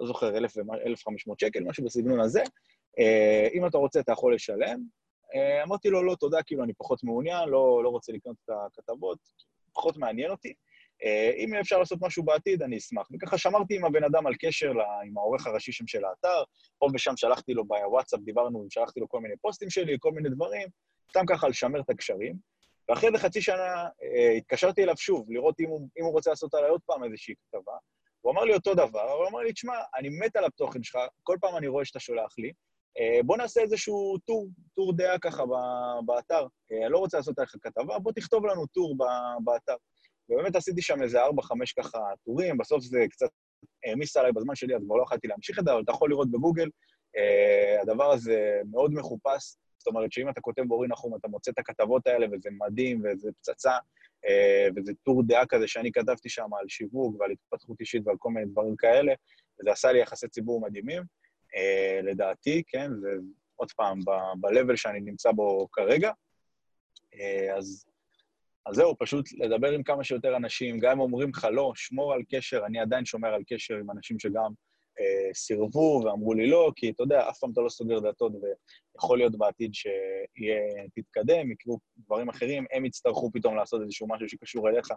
לא 0.01 0.07
זוכר, 0.07 0.37
1,500 0.37 1.41
שקל, 1.41 1.65
משהו 1.65 1.85
בסגנון 1.85 2.21
הזה, 2.21 2.43
אם 3.55 3.67
אתה 3.67 3.79
רוצה, 3.79 4.01
אתה 4.01 4.13
יכול 4.13 4.35
לשלם, 4.35 4.81
אה, 5.35 5.63
אמרתי 5.63 5.91
לו, 5.91 6.03
לא, 6.03 6.15
תודה, 6.15 6.43
כאילו, 6.43 6.65
אני 6.65 6.73
פחות 6.75 7.05
מעוניין, 7.05 7.49
לא, 7.49 7.81
לא 7.85 7.89
רוצה 7.89 8.13
לקנות 8.13 8.37
את 8.45 8.51
הכתבות, 8.51 9.19
פחות 9.73 9.97
מעניין 9.97 10.31
אותי. 10.31 10.55
אה, 11.05 11.31
אם 11.37 11.55
אפשר 11.55 11.79
לעשות 11.79 11.99
משהו 12.03 12.23
בעתיד, 12.23 12.63
אני 12.63 12.77
אשמח. 12.77 13.09
וככה 13.13 13.39
שמרתי 13.39 13.77
עם 13.77 13.85
הבן 13.85 14.05
אדם 14.05 14.27
על 14.27 14.35
קשר, 14.41 14.73
עם 15.07 15.19
העורך 15.19 15.47
הראשי 15.47 15.73
שם 15.73 15.87
של 15.87 16.05
האתר, 16.05 16.43
פה 16.79 16.87
ושם 16.95 17.17
שלחתי 17.17 17.55
לו 17.55 17.65
בוואטסאפ, 17.65 18.21
דיברנו, 18.21 18.67
שלחתי 18.71 19.01
לו 19.01 19.09
כל 19.09 19.21
מיני 19.21 19.35
פוסטים 19.41 19.71
שלי, 19.71 19.97
כל 20.01 20.13
מיני 20.13 20.29
דברים, 20.29 20.69
סתם 21.11 21.25
ככה 21.29 21.49
לשמר 21.49 21.81
את 21.81 21.91
הקשרים. 21.91 22.37
ואחרי 22.89 23.09
איזה 23.09 23.19
חצי 23.19 23.43
שנה 23.43 23.89
אה, 24.03 24.33
התקשרתי 24.37 24.83
אליו 24.83 24.97
שוב, 24.97 25.27
לראות 25.31 25.61
אם 25.61 25.69
הוא, 25.69 25.89
אם 25.99 26.05
הוא 26.05 26.13
רוצה 26.13 26.31
לעשות 26.31 26.55
עליי 26.55 26.71
עוד 26.71 26.81
פעם 26.87 27.05
איזושהי 27.05 27.35
כתבה. 27.47 27.73
הוא 28.21 28.33
אמר 28.33 28.45
לי 28.45 28.55
אותו 28.55 28.75
דבר, 28.75 29.13
הוא 29.13 29.29
אמר 29.29 29.39
לי, 29.39 29.53
תשמע, 29.53 29.75
אני 29.99 30.09
מת 30.09 30.37
על 30.37 30.45
התוכן 30.45 30.83
שלך, 30.83 30.99
כל 31.23 31.37
פעם 31.41 31.57
אני 31.57 31.69
רואה 31.69 31.85
שאתה 31.85 32.01
שולח 32.01 32.35
לי, 32.39 32.53
אה, 32.99 33.23
בוא 33.25 33.37
נעשה 33.37 33.61
איזשהו 33.61 34.19
טור, 34.25 34.49
טור 34.75 34.97
דעה 34.97 35.19
ככה 35.19 35.43
באתר. 36.07 36.47
אה, 36.73 36.83
אני 36.83 36.93
לא 36.93 36.99
רוצה 36.99 37.17
לעשות 37.17 37.39
עליך 37.39 37.55
כתבה, 37.63 37.99
בוא 37.99 38.13
תכתוב 38.13 38.47
לנו 38.47 38.67
טור 38.67 38.97
באתר. 39.45 39.77
ובאמת 40.29 40.57
עשיתי 40.57 40.83
שם 40.83 41.03
איזה 41.03 41.23
ארבע, 41.23 41.43
חמש 41.43 41.73
ככה 41.73 41.99
טורים, 42.25 42.59
בסוף 42.59 42.83
זה 42.83 43.05
קצת 43.11 43.29
העמיס 43.85 44.17
עליי 44.17 44.33
בזמן 44.33 44.55
שלי, 44.55 44.77
אז 44.77 44.83
כבר 44.85 44.97
לא 44.97 45.03
יכולתי 45.03 45.29
להמשיך 45.29 45.59
את 45.59 45.65
זה, 45.65 45.73
אבל 45.73 45.83
אתה 45.83 45.93
יכול 45.93 46.11
לראות 46.11 46.31
בגוגל, 46.31 46.69
אה, 47.17 47.83
הדבר 47.83 48.13
הזה 48.13 48.61
מאוד 48.71 48.93
מחופש. 48.95 49.55
זאת 49.79 49.87
אומרת 49.87 50.13
שאם 50.13 50.29
אתה 50.29 50.41
כותב 50.41 50.63
באורי 50.69 50.89
נחום, 50.89 51.17
אתה 51.17 51.29
מוצא 51.29 51.51
את 51.51 51.59
הכתבות 51.59 52.07
האלה, 52.07 52.27
וזה 52.33 52.49
מדהים, 52.53 53.03
וזה 53.05 53.31
פצצה, 53.33 53.73
וזה 54.77 54.93
טור 55.03 55.23
דעה 55.27 55.47
כזה 55.47 55.69
שאני 55.69 55.93
כתבתי 55.93 56.29
שם 56.29 56.55
על 56.61 56.69
שיווק 56.69 57.21
ועל 57.21 57.31
התפתחות 57.31 57.81
אישית 57.81 58.03
ועל 58.07 58.17
כל 58.19 58.31
מיני 58.31 58.47
דברים 58.47 58.77
כאלה, 58.77 59.13
וזה 59.61 59.73
עשה 59.73 59.93
לי 59.93 60.01
יחסי 60.01 60.29
ציבור 60.29 60.61
מדהימים. 60.61 61.03
אה, 61.57 62.01
לדעתי, 62.03 62.63
כן? 62.67 62.91
זה 63.01 63.09
עוד 63.57 63.73
פעם, 63.73 63.99
ב-level 64.41 64.77
שאני 64.77 65.01
נמצא 65.01 65.33
בו 65.33 65.69
כרגע. 65.73 66.13
אה, 67.15 67.57
אז, 67.57 67.87
אז 68.67 68.77
זהו, 68.77 68.99
פשוט 68.99 69.29
לדבר 69.33 69.71
עם 69.71 69.83
כמה 69.83 70.05
שיותר 70.05 70.37
אנשים, 70.37 70.79
גם 70.79 70.93
אם 70.93 71.01
אומרים 71.01 71.31
לך 71.31 71.47
לא, 71.53 71.73
שמור 71.75 72.13
על 72.13 72.23
קשר, 72.31 72.63
אני 72.67 72.81
עדיין 72.81 73.05
שומר 73.05 73.35
על 73.35 73.43
קשר 73.49 73.75
עם 73.77 73.91
אנשים 73.91 74.19
שגם 74.19 74.43
אה, 74.43 74.70
סירבו 75.35 76.03
ואמרו 76.05 76.35
לי 76.35 76.47
לא, 76.47 76.73
כי 76.77 76.91
אתה 76.91 77.03
יודע, 77.03 77.29
אף 77.29 77.39
פעם 77.39 77.51
אתה 77.53 77.61
לא 77.61 77.69
סוגר 77.69 78.01
דלתות, 78.01 78.33
ויכול 78.95 79.19
להיות 79.19 79.37
בעתיד 79.37 79.71
שתתקדם, 79.75 81.53
יקרו 81.53 81.79
דברים 81.99 82.29
אחרים, 82.29 82.65
הם 82.73 82.85
יצטרכו 82.85 83.31
פתאום 83.33 83.57
לעשות 83.57 83.83
איזשהו 83.83 84.09
משהו 84.09 84.29
שקשור 84.29 84.69
אליך, 84.69 84.89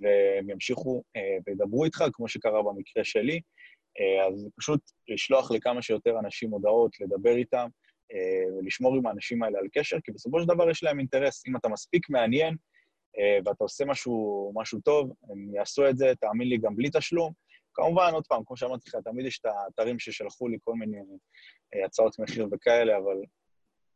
והם 0.00 0.50
ימשיכו 0.50 1.02
אה, 1.16 1.36
וידברו 1.46 1.84
איתך, 1.84 2.04
כמו 2.12 2.28
שקרה 2.28 2.62
במקרה 2.62 3.04
שלי. 3.04 3.40
אה, 4.00 4.26
אז 4.26 4.48
פשוט 4.56 4.80
לשלוח 5.08 5.50
לכמה 5.50 5.82
שיותר 5.82 6.18
אנשים 6.18 6.50
הודעות, 6.50 7.00
לדבר 7.00 7.36
איתם, 7.36 7.68
אה, 8.12 8.56
ולשמור 8.58 8.96
עם 8.96 9.06
האנשים 9.06 9.42
האלה 9.42 9.58
על 9.58 9.66
קשר, 9.72 9.96
כי 10.04 10.12
בסופו 10.12 10.40
של 10.40 10.46
דבר 10.46 10.70
יש 10.70 10.82
להם 10.82 10.98
אינטרס. 10.98 11.46
אם 11.46 11.56
אתה 11.56 11.68
מספיק 11.68 12.10
מעניין 12.10 12.54
ואתה 13.44 13.64
עושה 13.64 13.84
משהו, 13.84 14.52
משהו 14.54 14.80
טוב, 14.80 15.12
הם 15.30 15.54
יעשו 15.54 15.88
את 15.88 15.96
זה, 15.96 16.12
תאמין 16.20 16.48
לי, 16.48 16.58
גם 16.58 16.76
בלי 16.76 16.88
תשלום. 16.92 17.32
כמובן, 17.74 18.10
עוד 18.14 18.26
פעם, 18.26 18.44
כמו 18.44 18.56
שאמרתי 18.56 18.88
לך, 18.88 18.96
תמיד 19.04 19.26
יש 19.26 19.38
את 19.38 19.46
האתרים 19.46 19.98
ששלחו 19.98 20.48
לי 20.48 20.58
כל 20.64 20.74
מיני 20.74 20.96
הצעות 21.84 22.18
מחיר 22.18 22.48
וכאלה, 22.52 22.96
אבל 22.96 23.16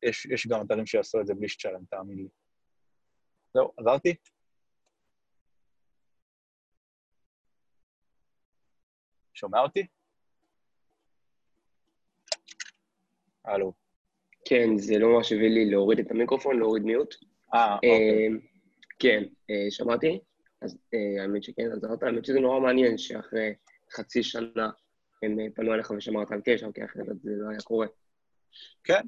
יש, 0.02 0.26
יש 0.26 0.46
גם 0.46 0.66
אתרים 0.66 0.86
שיעשו 0.86 1.20
את 1.20 1.26
זה 1.26 1.34
בלי 1.34 1.48
שתשלם, 1.48 1.84
תאמין 1.90 2.16
לי. 2.16 2.28
זהו, 3.54 3.72
עזרתי? 3.76 4.14
שומע 9.34 9.60
אותי? 9.60 9.86
הלו. 13.44 13.72
כן, 14.44 14.76
זה 14.76 14.98
לא 14.98 15.08
ממש 15.08 15.32
הביא 15.32 15.50
לי 15.50 15.70
להוריד 15.70 15.98
את 15.98 16.10
המיקרופון, 16.10 16.58
להוריד 16.58 16.82
מיוט. 16.82 17.14
אה, 17.54 17.74
אוקיי. 17.74 17.90
אה, 17.90 18.28
כן, 18.98 19.24
אה, 19.50 19.70
שמעתי? 19.70 20.20
אז 20.60 20.78
אה, 20.94 21.22
האמת 21.22 21.42
שכן, 21.42 21.72
אז 21.72 21.84
האמת 22.02 22.24
שזה 22.24 22.40
נורא 22.40 22.60
מעניין 22.60 22.98
שאחרי 22.98 23.54
חצי 23.96 24.22
שנה 24.22 24.70
הם 25.22 25.36
פנו 25.54 25.74
אליך 25.74 25.90
ושמרת 25.90 26.32
על 26.32 26.40
קשר, 26.44 26.72
כי 26.72 26.84
אחרת 26.84 27.20
זה 27.22 27.30
לא 27.36 27.50
היה 27.50 27.60
קורה. 27.60 27.86
כן, 28.84 29.06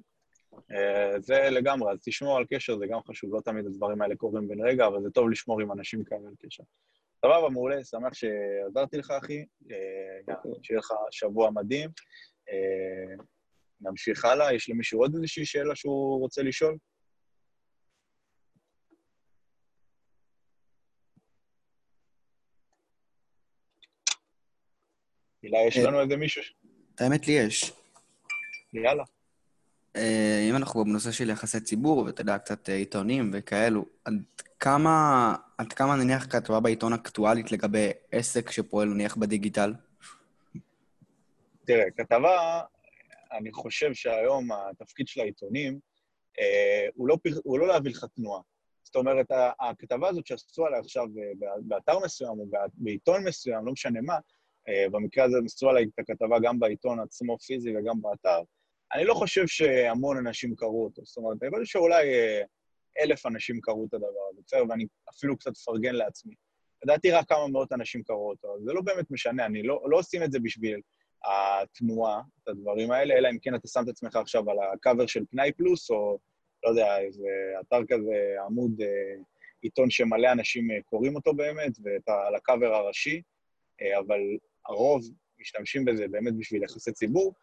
זה 1.19 1.51
לגמרי, 1.51 1.93
אז 1.93 1.99
תשמור 2.05 2.37
על 2.37 2.45
קשר, 2.51 2.79
זה 2.79 2.87
גם 2.87 3.01
חשוב, 3.09 3.35
לא 3.35 3.41
תמיד 3.41 3.67
הדברים 3.67 4.03
האלה 4.03 4.17
קורים 4.17 4.49
בן 4.49 4.61
רגע, 4.61 4.87
אבל 4.87 5.03
זה 5.03 5.11
טוב 5.11 5.31
לשמור 5.31 5.61
עם 5.61 5.73
אנשים 5.73 6.05
כאלה 6.05 6.29
על 6.29 6.35
קשר. 6.47 6.63
סבבה, 7.21 7.49
מעולה, 7.49 7.85
שמח 7.85 8.15
שעזרתי 8.15 8.99
לך, 8.99 9.11
אחי. 9.11 9.45
אה, 9.71 10.35
אוקיי. 10.45 10.53
שיהיה 10.63 10.79
לך 10.79 10.93
שבוע 11.11 11.51
מדהים. 11.51 11.91
אה, 12.49 13.25
נמשיך 13.81 14.25
הלאה. 14.25 14.55
יש 14.55 14.71
למישהו 14.71 15.01
עוד 15.01 15.15
איזושהי 15.15 15.47
שאלה 15.47 15.77
שהוא 15.77 16.21
רוצה 16.21 16.43
לשאול? 16.43 16.77
הילה, 25.57 25.69
יש 25.69 25.79
אה, 25.79 25.83
לנו 25.83 26.01
איזה 26.01 26.17
מישהו? 26.17 26.43
האמת 27.01 27.27
לי 27.27 27.33
יש. 27.33 27.73
יאללה. 28.73 29.05
אם 30.51 30.57
אנחנו 30.57 30.85
בנושא 30.85 31.13
של 31.13 31.31
יחסי 31.31 31.61
ציבור, 31.61 31.99
ואתה 31.99 32.21
יודע, 32.21 32.39
קצת 32.39 32.69
עיתונים 32.69 33.31
וכאלו, 33.33 33.85
עד 34.05 34.15
כמה, 34.61 35.35
עד 35.59 35.73
כמה 35.73 35.97
נניח 35.97 36.27
כתבה 36.31 36.61
בעיתון 36.61 36.93
אקטואלית 36.93 37.53
לגבי 37.53 37.91
עסק 38.13 38.51
שפועל 38.51 38.89
נניח 38.89 39.17
בדיגיטל? 39.17 39.75
תראה, 41.67 41.85
כתבה, 41.97 42.61
אני 43.33 43.53
חושב 43.53 43.95
שהיום 43.95 44.49
התפקיד 44.53 45.09
של 45.09 45.21
העיתונים 45.21 45.79
אה, 46.39 46.87
הוא, 46.95 47.09
לא, 47.09 47.17
הוא 47.45 47.59
לא 47.59 47.67
להביא 47.67 47.91
לך 47.91 48.05
תנועה. 48.15 48.41
זאת 48.83 48.97
אומרת, 48.97 49.27
הכתבה 49.61 50.09
הזאת 50.09 50.27
שעשו 50.27 50.67
עליה 50.67 50.79
עכשיו 50.79 51.05
אה, 51.05 51.49
באתר 51.61 51.99
מסוים 51.99 52.31
או 52.31 52.47
בעיתון 52.75 53.25
מסוים, 53.25 53.67
לא 53.67 53.73
משנה 53.73 54.01
מה, 54.01 54.15
אה, 54.15 54.21
במקרה 54.91 55.25
הזה 55.25 55.39
עשו 55.45 55.71
עליי 55.71 55.85
את 55.85 55.99
הכתבה 55.99 56.37
גם 56.43 56.59
בעיתון 56.59 57.01
עצמו 57.01 57.39
פיזי 57.39 57.77
וגם 57.77 58.01
באתר, 58.01 58.43
אני 58.95 59.05
לא 59.05 59.15
חושב 59.15 59.47
שהמון 59.47 60.17
אנשים 60.17 60.55
קראו 60.57 60.85
אותו. 60.85 61.03
זאת 61.05 61.17
אומרת, 61.17 61.43
אני 61.43 61.51
חושב 61.51 61.65
שאולי 61.65 62.15
אה, 62.15 62.43
אלף 63.01 63.27
אנשים 63.27 63.61
קראו 63.61 63.85
את 63.89 63.95
הדבר 63.95 64.07
הזה, 64.31 64.41
בסדר? 64.47 64.65
ואני 64.69 64.87
אפילו 65.11 65.37
קצת 65.37 65.51
מפרגן 65.51 65.95
לעצמי. 65.95 66.35
לדעתי 66.85 67.11
רק 67.11 67.29
כמה 67.29 67.49
מאות 67.49 67.73
אנשים 67.73 68.03
קראו 68.03 68.31
אותו, 68.31 68.57
זה 68.65 68.73
לא 68.73 68.81
באמת 68.83 69.11
משנה, 69.11 69.47
אני 69.47 69.63
לא, 69.63 69.83
לא 69.87 69.99
עושים 69.99 70.23
את 70.23 70.33
זה 70.33 70.39
בשביל 70.39 70.81
התנועה, 71.25 72.21
את 72.43 72.49
הדברים 72.49 72.91
האלה, 72.91 73.15
אלא 73.15 73.29
אם 73.31 73.39
כן 73.43 73.55
אתה 73.55 73.69
שם 73.69 73.81
את 73.85 73.89
עצמך 73.89 74.17
עכשיו 74.17 74.51
על 74.51 74.57
הקאבר 74.73 75.07
של 75.07 75.25
פנאי 75.31 75.53
פלוס, 75.53 75.91
או 75.91 76.19
לא 76.65 76.71
יודע, 76.71 76.99
איזה 76.99 77.29
אתר 77.61 77.81
כזה, 77.89 78.37
עמוד 78.47 78.81
אה, 78.81 79.23
עיתון 79.63 79.91
שמלא 79.91 80.33
אנשים 80.33 80.71
אה, 80.71 80.77
קוראים 80.85 81.17
אותו 81.17 81.35
באמת, 81.35 81.73
ואתה 81.83 82.27
על 82.27 82.35
הקאבר 82.35 82.75
הראשי, 82.75 83.23
אה, 83.83 83.99
אבל 83.99 84.21
הרוב 84.69 85.03
משתמשים 85.41 85.85
בזה 85.85 86.09
באמת 86.09 86.35
בשביל 86.35 86.63
יחסי 86.63 86.93
ציבור, 86.93 87.35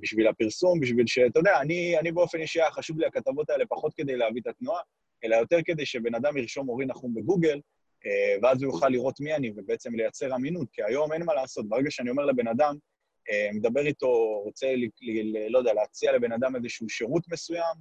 בשביל 0.00 0.28
הפרסום, 0.28 0.80
בשביל 0.80 1.06
ש... 1.06 1.18
אתה 1.18 1.40
יודע, 1.40 1.60
אני, 1.60 1.98
אני 1.98 2.12
באופן 2.12 2.40
אישי 2.40 2.60
היה 2.60 2.70
חשוב 2.70 2.98
לי 2.98 3.06
הכתבות 3.06 3.50
האלה 3.50 3.66
פחות 3.66 3.94
כדי 3.94 4.16
להביא 4.16 4.40
את 4.40 4.46
התנועה, 4.46 4.80
אלא 5.24 5.36
יותר 5.36 5.58
כדי 5.64 5.86
שבן 5.86 6.14
אדם 6.14 6.36
ירשום 6.36 6.68
אורי 6.68 6.86
נחום 6.86 7.14
בגוגל, 7.14 7.60
אה, 8.06 8.36
ואז 8.42 8.62
הוא 8.62 8.72
יוכל 8.72 8.88
לראות 8.88 9.20
מי 9.20 9.34
אני 9.34 9.52
ובעצם 9.56 9.94
לייצר 9.94 10.34
אמינות, 10.34 10.68
כי 10.72 10.82
היום 10.82 11.12
אין 11.12 11.24
מה 11.24 11.34
לעשות. 11.34 11.68
ברגע 11.68 11.90
שאני 11.90 12.10
אומר 12.10 12.24
לבן 12.24 12.48
אדם, 12.48 12.74
אה, 13.30 13.48
מדבר 13.52 13.86
איתו, 13.86 14.40
רוצה, 14.44 14.76
ל, 14.76 14.84
ל, 15.02 15.52
לא 15.52 15.58
יודע, 15.58 15.72
להציע 15.72 16.12
לבן 16.12 16.32
אדם 16.32 16.56
איזשהו 16.56 16.88
שירות 16.88 17.22
מסוים, 17.32 17.76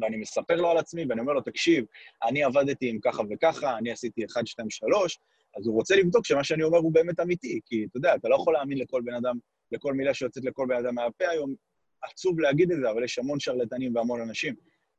ואני 0.00 0.16
מספר 0.16 0.56
לו 0.56 0.70
על 0.70 0.78
עצמי, 0.78 1.04
ואני 1.08 1.20
אומר 1.20 1.32
לו, 1.32 1.40
תקשיב, 1.40 1.84
אני 2.28 2.44
עבדתי 2.44 2.88
עם 2.88 2.98
ככה 3.00 3.22
וככה, 3.30 3.78
אני 3.78 3.90
עשיתי 3.90 4.24
1, 4.24 4.46
2, 4.46 4.70
3, 4.70 5.18
אז 5.56 5.66
הוא 5.66 5.74
רוצה 5.74 5.96
לבדוק 5.96 6.26
שמה 6.26 6.44
שאני 6.44 6.62
אומר 6.62 6.78
הוא 6.78 6.92
באמת 6.92 7.20
אמיתי, 7.20 7.60
כי 7.66 7.84
אתה 7.90 7.96
יודע, 7.96 8.14
אתה 8.14 8.28
לא 8.28 8.34
יכול 8.34 8.52
להאמין 8.52 8.78
לכל 8.78 9.02
בן 9.04 9.14
אדם, 9.14 9.38
לכל 9.72 9.92
מילה 9.92 10.14
שיוצאת 10.14 10.44
לכל 10.44 10.66
בן 10.68 10.76
אדם 10.76 10.94
מהפה 10.94 11.28
היום, 11.28 11.54
עצוב 12.02 12.40
להגיד 12.40 12.72
את 12.72 12.78
זה, 12.80 12.90
אבל 12.90 13.04
יש 13.04 13.18
המון 13.18 13.40
שרלטנים 13.40 13.96
והמון 13.96 14.20
אנשים. 14.20 14.54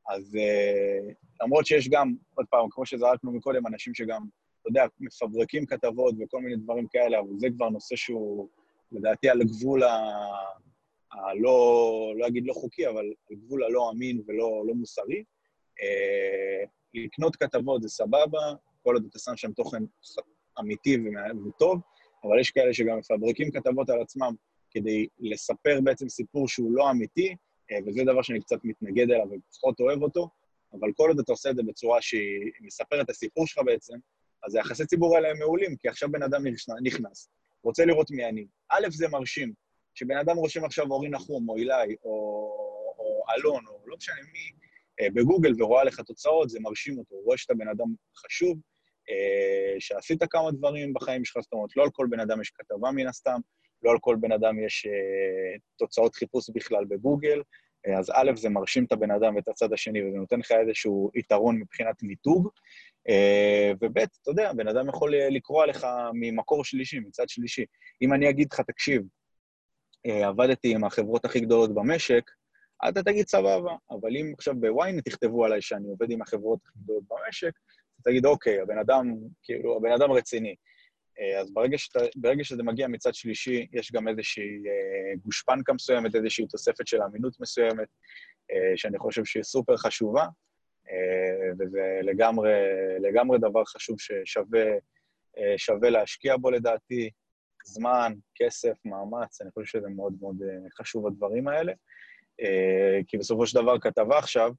אז 0.10 0.36
uh, 0.36 1.14
למרות 1.44 1.66
שיש 1.66 1.90
גם, 1.90 2.16
עוד 2.36 2.46
פעם, 2.50 2.68
כמו 2.70 2.86
שזרקנו 2.86 3.32
מקודם, 3.32 3.68
אנשים 3.68 3.94
שגם, 3.94 4.22
אתה 4.62 4.70
יודע, 4.70 4.86
מפברקים 5.00 5.66
כתבות 5.66 6.16
וכל 6.20 6.42
מיני 6.42 6.56
דברים 6.56 6.88
כאלה, 6.92 7.20
אבל 7.20 7.28
זה 7.38 7.48
כבר 7.56 7.70
נושא 7.70 7.96
שהוא, 7.96 8.50
לדעתי, 8.92 9.30
על 9.30 9.44
גבול 9.44 9.84
ה... 9.84 9.98
הלא, 11.12 12.14
לא 12.18 12.28
אגיד 12.28 12.44
לא 12.46 12.54
חוקי, 12.54 12.88
אבל 12.88 13.06
על 13.30 13.36
גבול 13.36 13.64
הלא 13.64 13.92
אמין 13.92 14.22
ולא 14.28 14.64
לא 14.68 14.74
מוסרי. 14.74 15.24
Uh, 15.80 16.70
לקנות 16.94 17.36
כתבות 17.36 17.82
זה 17.82 17.90
סבבה, 17.90 18.40
כל 18.84 18.94
עוד 18.94 19.06
אתה 19.10 19.20
שם 19.20 19.36
שם 19.36 19.52
תוכן 19.52 19.84
אמיתי 20.60 20.98
וטוב, 21.48 21.82
אבל 22.24 22.40
יש 22.40 22.52
כאלה 22.52 22.74
שגם 22.74 22.98
מפברקים 22.98 23.52
כתבות 23.52 23.90
על 23.90 24.02
עצמם 24.02 24.34
כדי 24.72 25.08
לספר 25.20 25.80
בעצם 25.84 26.10
סיפור 26.10 26.48
שהוא 26.48 26.72
לא 26.72 26.92
אמיתי, 26.92 27.36
אה, 27.72 27.78
וזה 27.86 28.04
דבר 28.04 28.22
שאני 28.22 28.42
קצת 28.42 28.58
מתנגד 28.64 29.12
אליו 29.12 29.26
ופחות 29.32 29.80
אוהב 29.80 30.02
אותו, 30.02 30.30
אבל 30.74 30.90
כל 30.98 31.08
עוד 31.08 31.20
אתה 31.20 31.32
עושה 31.32 31.50
את 31.50 31.56
זה 31.56 31.64
בצורה 31.64 32.02
שהיא 32.02 32.52
מספרת 32.62 33.06
את 33.06 33.10
הסיפור 33.10 33.48
שלך 33.48 33.64
בעצם, 33.66 33.98
אז 34.44 34.56
היחסי 34.56 34.86
ציבור 34.86 35.16
האלה 35.16 35.30
הם 35.30 35.40
מעולים, 35.40 35.76
כי 35.76 35.88
עכשיו 35.88 36.12
בן 36.12 36.24
אדם 36.24 36.42
נכנס, 36.84 37.30
רוצה 37.64 37.86
לראות 37.86 38.12
מי 38.12 38.26
אני. 38.26 38.46
א', 38.70 38.88
זה 38.90 39.08
מרשים. 39.08 39.54
כשבן 39.96 40.18
אדם 40.18 40.36
רושם 40.38 40.66
עכשיו 40.66 40.92
אורי 40.92 41.10
נחום, 41.10 41.50
או 41.50 41.58
אילי, 41.58 41.96
או, 42.04 42.10
או 43.00 43.24
אלון, 43.36 43.68
או 43.68 43.80
לא 43.86 43.98
משנה 43.98 44.16
מי, 44.34 44.52
אה, 45.02 45.08
בגוגל 45.14 45.64
ורואה 45.64 45.84
לך 45.84 46.00
תוצאות, 46.00 46.50
זה 46.50 46.60
מרשים 46.60 46.98
אותו. 46.98 47.16
הוא 47.16 47.26
רואה 47.26 47.38
שאתה 47.38 47.54
בן 47.54 47.68
אדם 47.68 47.88
חשוב, 48.18 48.58
שעשית 49.80 50.24
כמה 50.24 50.52
דברים 50.52 50.94
בחיים 50.94 51.26
שלך, 51.26 51.42
זאת 51.44 51.54
אומרת, 51.54 51.70
לא 51.76 51.84
על 51.84 51.90
כל 51.90 52.08
בן 52.10 52.20
אדם 52.20 52.42
יש 52.42 52.52
כתבה 52.56 52.92
מן 52.92 53.08
הסתם, 53.08 53.40
לא 53.84 53.92
על 53.92 53.98
כל 54.02 54.16
בן 54.20 54.32
אדם 54.32 54.60
יש 54.66 54.86
uh, 54.86 55.60
תוצאות 55.78 56.16
חיפוש 56.16 56.50
בכלל 56.50 56.86
בגוגל, 56.86 57.42
uh, 57.88 58.00
אז 58.00 58.12
א', 58.14 58.32
זה 58.36 58.50
מרשים 58.50 58.86
את 58.86 58.92
הבן 58.92 59.12
אדם 59.12 59.36
ואת 59.36 59.48
הצד 59.48 59.74
השני, 59.74 60.04
וזה 60.04 60.18
נותן 60.18 60.40
לך 60.40 60.52
איזשהו 60.52 61.12
יתרון 61.16 61.60
מבחינת 61.60 62.04
מיתוג, 62.04 62.50
וב', 63.82 63.98
אתה 63.98 64.32
יודע, 64.32 64.54
בן 64.54 64.68
אדם 64.68 64.90
יכול 64.90 65.16
לקרוא 65.16 65.64
עליך 65.64 65.88
ממקור 66.14 66.64
שלישי, 66.64 67.00
מצד 67.00 67.30
שלישי. 67.30 67.66
אם 68.02 68.14
אני 68.14 68.30
אגיד 68.30 68.48
לך, 68.54 68.62
תקשיב, 68.62 69.02
עבדתי 70.06 70.76
עם 70.76 70.84
החברות 70.84 71.26
הכי 71.26 71.40
גדולות 71.40 71.74
במשק, 71.74 72.32
אתה 72.90 73.04
תגיד 73.04 73.28
סבבה, 73.28 73.76
אבל 73.92 74.18
אם 74.18 74.34
עכשיו 74.38 74.56
בוויינט 74.60 75.06
תכתבו 75.06 75.46
עליי 75.46 75.62
שאני 75.62 75.88
עובד 75.88 76.12
עם 76.12 76.22
החברות 76.22 76.60
הכי 76.66 76.80
גדולות 76.84 77.04
במשק, 77.10 77.52
תגיד, 78.04 78.26
אוקיי, 78.26 78.62
הבן 78.62 78.78
אדם, 78.78 79.06
כאילו, 79.44 79.78
הבן 79.78 79.92
אדם 79.92 80.12
רציני. 80.12 80.56
אה, 81.20 81.40
אז 81.40 81.54
ברגע, 81.54 81.78
שאתה, 81.78 82.00
ברגע 82.16 82.44
שזה 82.44 82.64
מגיע 82.64 82.88
מצד 82.88 83.14
שלישי, 83.14 83.68
יש 83.74 83.92
גם 83.92 84.08
איזושהי 84.08 84.44
אה, 84.44 85.16
גושפנקה 85.26 85.74
מסוימת, 85.74 86.16
איזושהי 86.16 86.48
תוספת 86.48 86.88
של 86.88 87.02
אמינות 87.02 87.40
מסוימת, 87.40 87.88
אה, 88.52 88.78
שאני 88.78 89.00
חושב 89.00 89.26
שהיא 89.26 89.44
סופר 89.44 89.78
חשובה, 89.78 90.26
וזה 91.60 92.00
לגמרי, 92.04 92.54
לגמרי 93.00 93.38
דבר 93.40 93.66
חשוב 93.66 93.98
ששווה 94.00 95.90
להשקיע 95.90 96.38
בו 96.38 96.52
לדעתי, 96.52 97.10
זמן, 97.66 98.14
כסף, 98.36 98.74
מאמץ, 98.86 99.42
אני 99.42 99.52
חושב 99.52 99.80
שזה 99.80 99.90
מאוד 99.90 100.14
מאוד 100.22 100.36
חשוב 100.80 101.08
הדברים 101.08 101.48
האלה. 101.48 101.74
כי 103.08 103.18
בסופו 103.18 103.48
של 103.48 103.62
דבר 103.62 103.80
כתבה 103.80 104.18
עכשיו, 104.18 104.52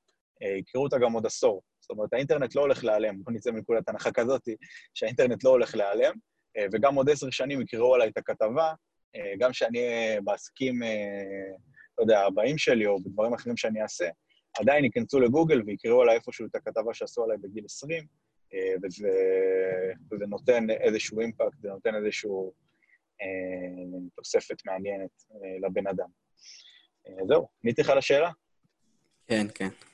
יקראו 0.58 0.84
אותה 0.84 0.98
גם 0.98 1.12
עוד 1.12 1.26
עשור. 1.26 1.62
זאת 1.90 1.96
אומרת, 1.96 2.12
האינטרנט 2.12 2.54
לא 2.54 2.60
הולך 2.60 2.84
להיעלם, 2.84 3.22
בוא 3.22 3.32
נצא 3.32 3.50
מנקודת 3.50 3.88
הנחה 3.88 4.12
כזאת, 4.12 4.48
שהאינטרנט 4.94 5.44
לא 5.44 5.50
הולך 5.50 5.74
להיעלם, 5.74 6.14
אה, 6.56 6.66
וגם 6.72 6.94
עוד 6.94 7.10
עשר 7.10 7.30
שנים 7.30 7.60
יקראו 7.60 7.94
עליי 7.94 8.08
את 8.08 8.18
הכתבה, 8.18 8.72
אה, 9.16 9.32
גם 9.38 9.52
שאני 9.52 9.78
בעסקים, 10.24 10.82
אה, 10.82 10.88
לא 11.98 12.02
יודע, 12.02 12.20
הבאים 12.20 12.58
שלי, 12.58 12.86
או 12.86 13.00
בדברים 13.02 13.34
אחרים 13.34 13.56
שאני 13.56 13.82
אעשה, 13.82 14.08
עדיין 14.60 14.84
ייכנסו 14.84 15.20
לגוגל 15.20 15.62
ויקראו 15.66 16.02
עליי 16.02 16.16
איפשהו 16.16 16.46
את 16.46 16.54
הכתבה 16.54 16.94
שעשו 16.94 17.24
עליי 17.24 17.36
בגיל 17.38 17.64
20, 17.64 18.04
וזה, 18.82 19.08
וזה 20.12 20.26
נותן 20.26 20.70
איזשהו 20.70 21.20
אימפקט, 21.20 21.60
זה 21.62 21.68
נותן 21.68 21.94
איזושהי 21.94 22.30
תוספת 24.16 24.66
מעניינת 24.66 25.10
לבן 25.62 25.86
אדם. 25.86 26.08
זהו, 27.28 27.48
עניתי 27.64 27.82
לך 27.82 27.92
לשאלה? 27.96 28.30
כן, 29.26 29.46
כן. 29.54 29.89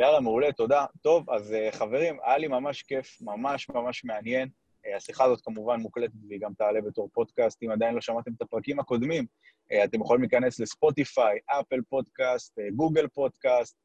יאללה, 0.00 0.20
מעולה, 0.20 0.52
תודה. 0.52 0.86
טוב, 1.02 1.30
אז 1.30 1.54
חברים, 1.70 2.16
היה 2.24 2.38
לי 2.38 2.48
ממש 2.48 2.82
כיף, 2.82 3.18
ממש 3.22 3.68
ממש 3.68 4.04
מעניין. 4.04 4.48
אה, 4.86 4.96
השיחה 4.96 5.24
הזאת 5.24 5.40
כמובן 5.40 5.80
מוקלטת 5.80 6.12
והיא 6.28 6.40
גם 6.40 6.54
תעלה 6.54 6.80
בתור 6.80 7.08
פודקאסט. 7.12 7.62
אם 7.62 7.70
עדיין 7.70 7.94
לא 7.94 8.00
שמעתם 8.00 8.32
את 8.36 8.42
הפרקים 8.42 8.80
הקודמים, 8.80 9.26
אה, 9.72 9.84
אתם 9.84 10.00
יכולים 10.00 10.22
להיכנס 10.22 10.60
לספוטיפיי, 10.60 11.38
אפל 11.46 11.80
פודקאסט, 11.88 12.58
אה, 12.58 12.70
גוגל 12.76 13.08
פודקאסט, 13.08 13.76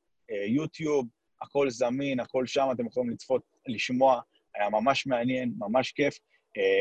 יוטיוב, 0.48 1.08
הכל 1.42 1.70
זמין, 1.70 2.20
הכל 2.20 2.46
שם, 2.48 2.68
אתם 2.72 2.86
יכולים 2.86 3.10
לצפות, 3.10 3.42
לשמוע, 3.68 4.22
היה 4.56 4.70
ממש 4.70 5.08
מעניין, 5.08 5.54
ממש 5.58 5.92
כיף. 5.92 6.20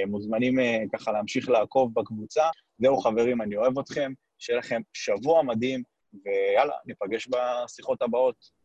מוזמנים 0.07 0.59
ככה 0.93 1.13
להמשיך 1.13 1.49
לעקוב 1.49 1.95
בקבוצה. 1.95 2.45
זהו, 2.79 2.97
חברים, 2.97 3.43
אני 3.43 3.57
אוהב 3.57 3.79
אתכם, 3.79 4.13
שיהיה 4.39 4.59
לכם 4.59 4.81
שבוע 4.93 5.43
מדהים, 5.43 5.83
ויאללה, 6.25 6.75
ניפגש 6.87 7.29
בשיחות 7.29 8.03
הבאות. 8.03 8.64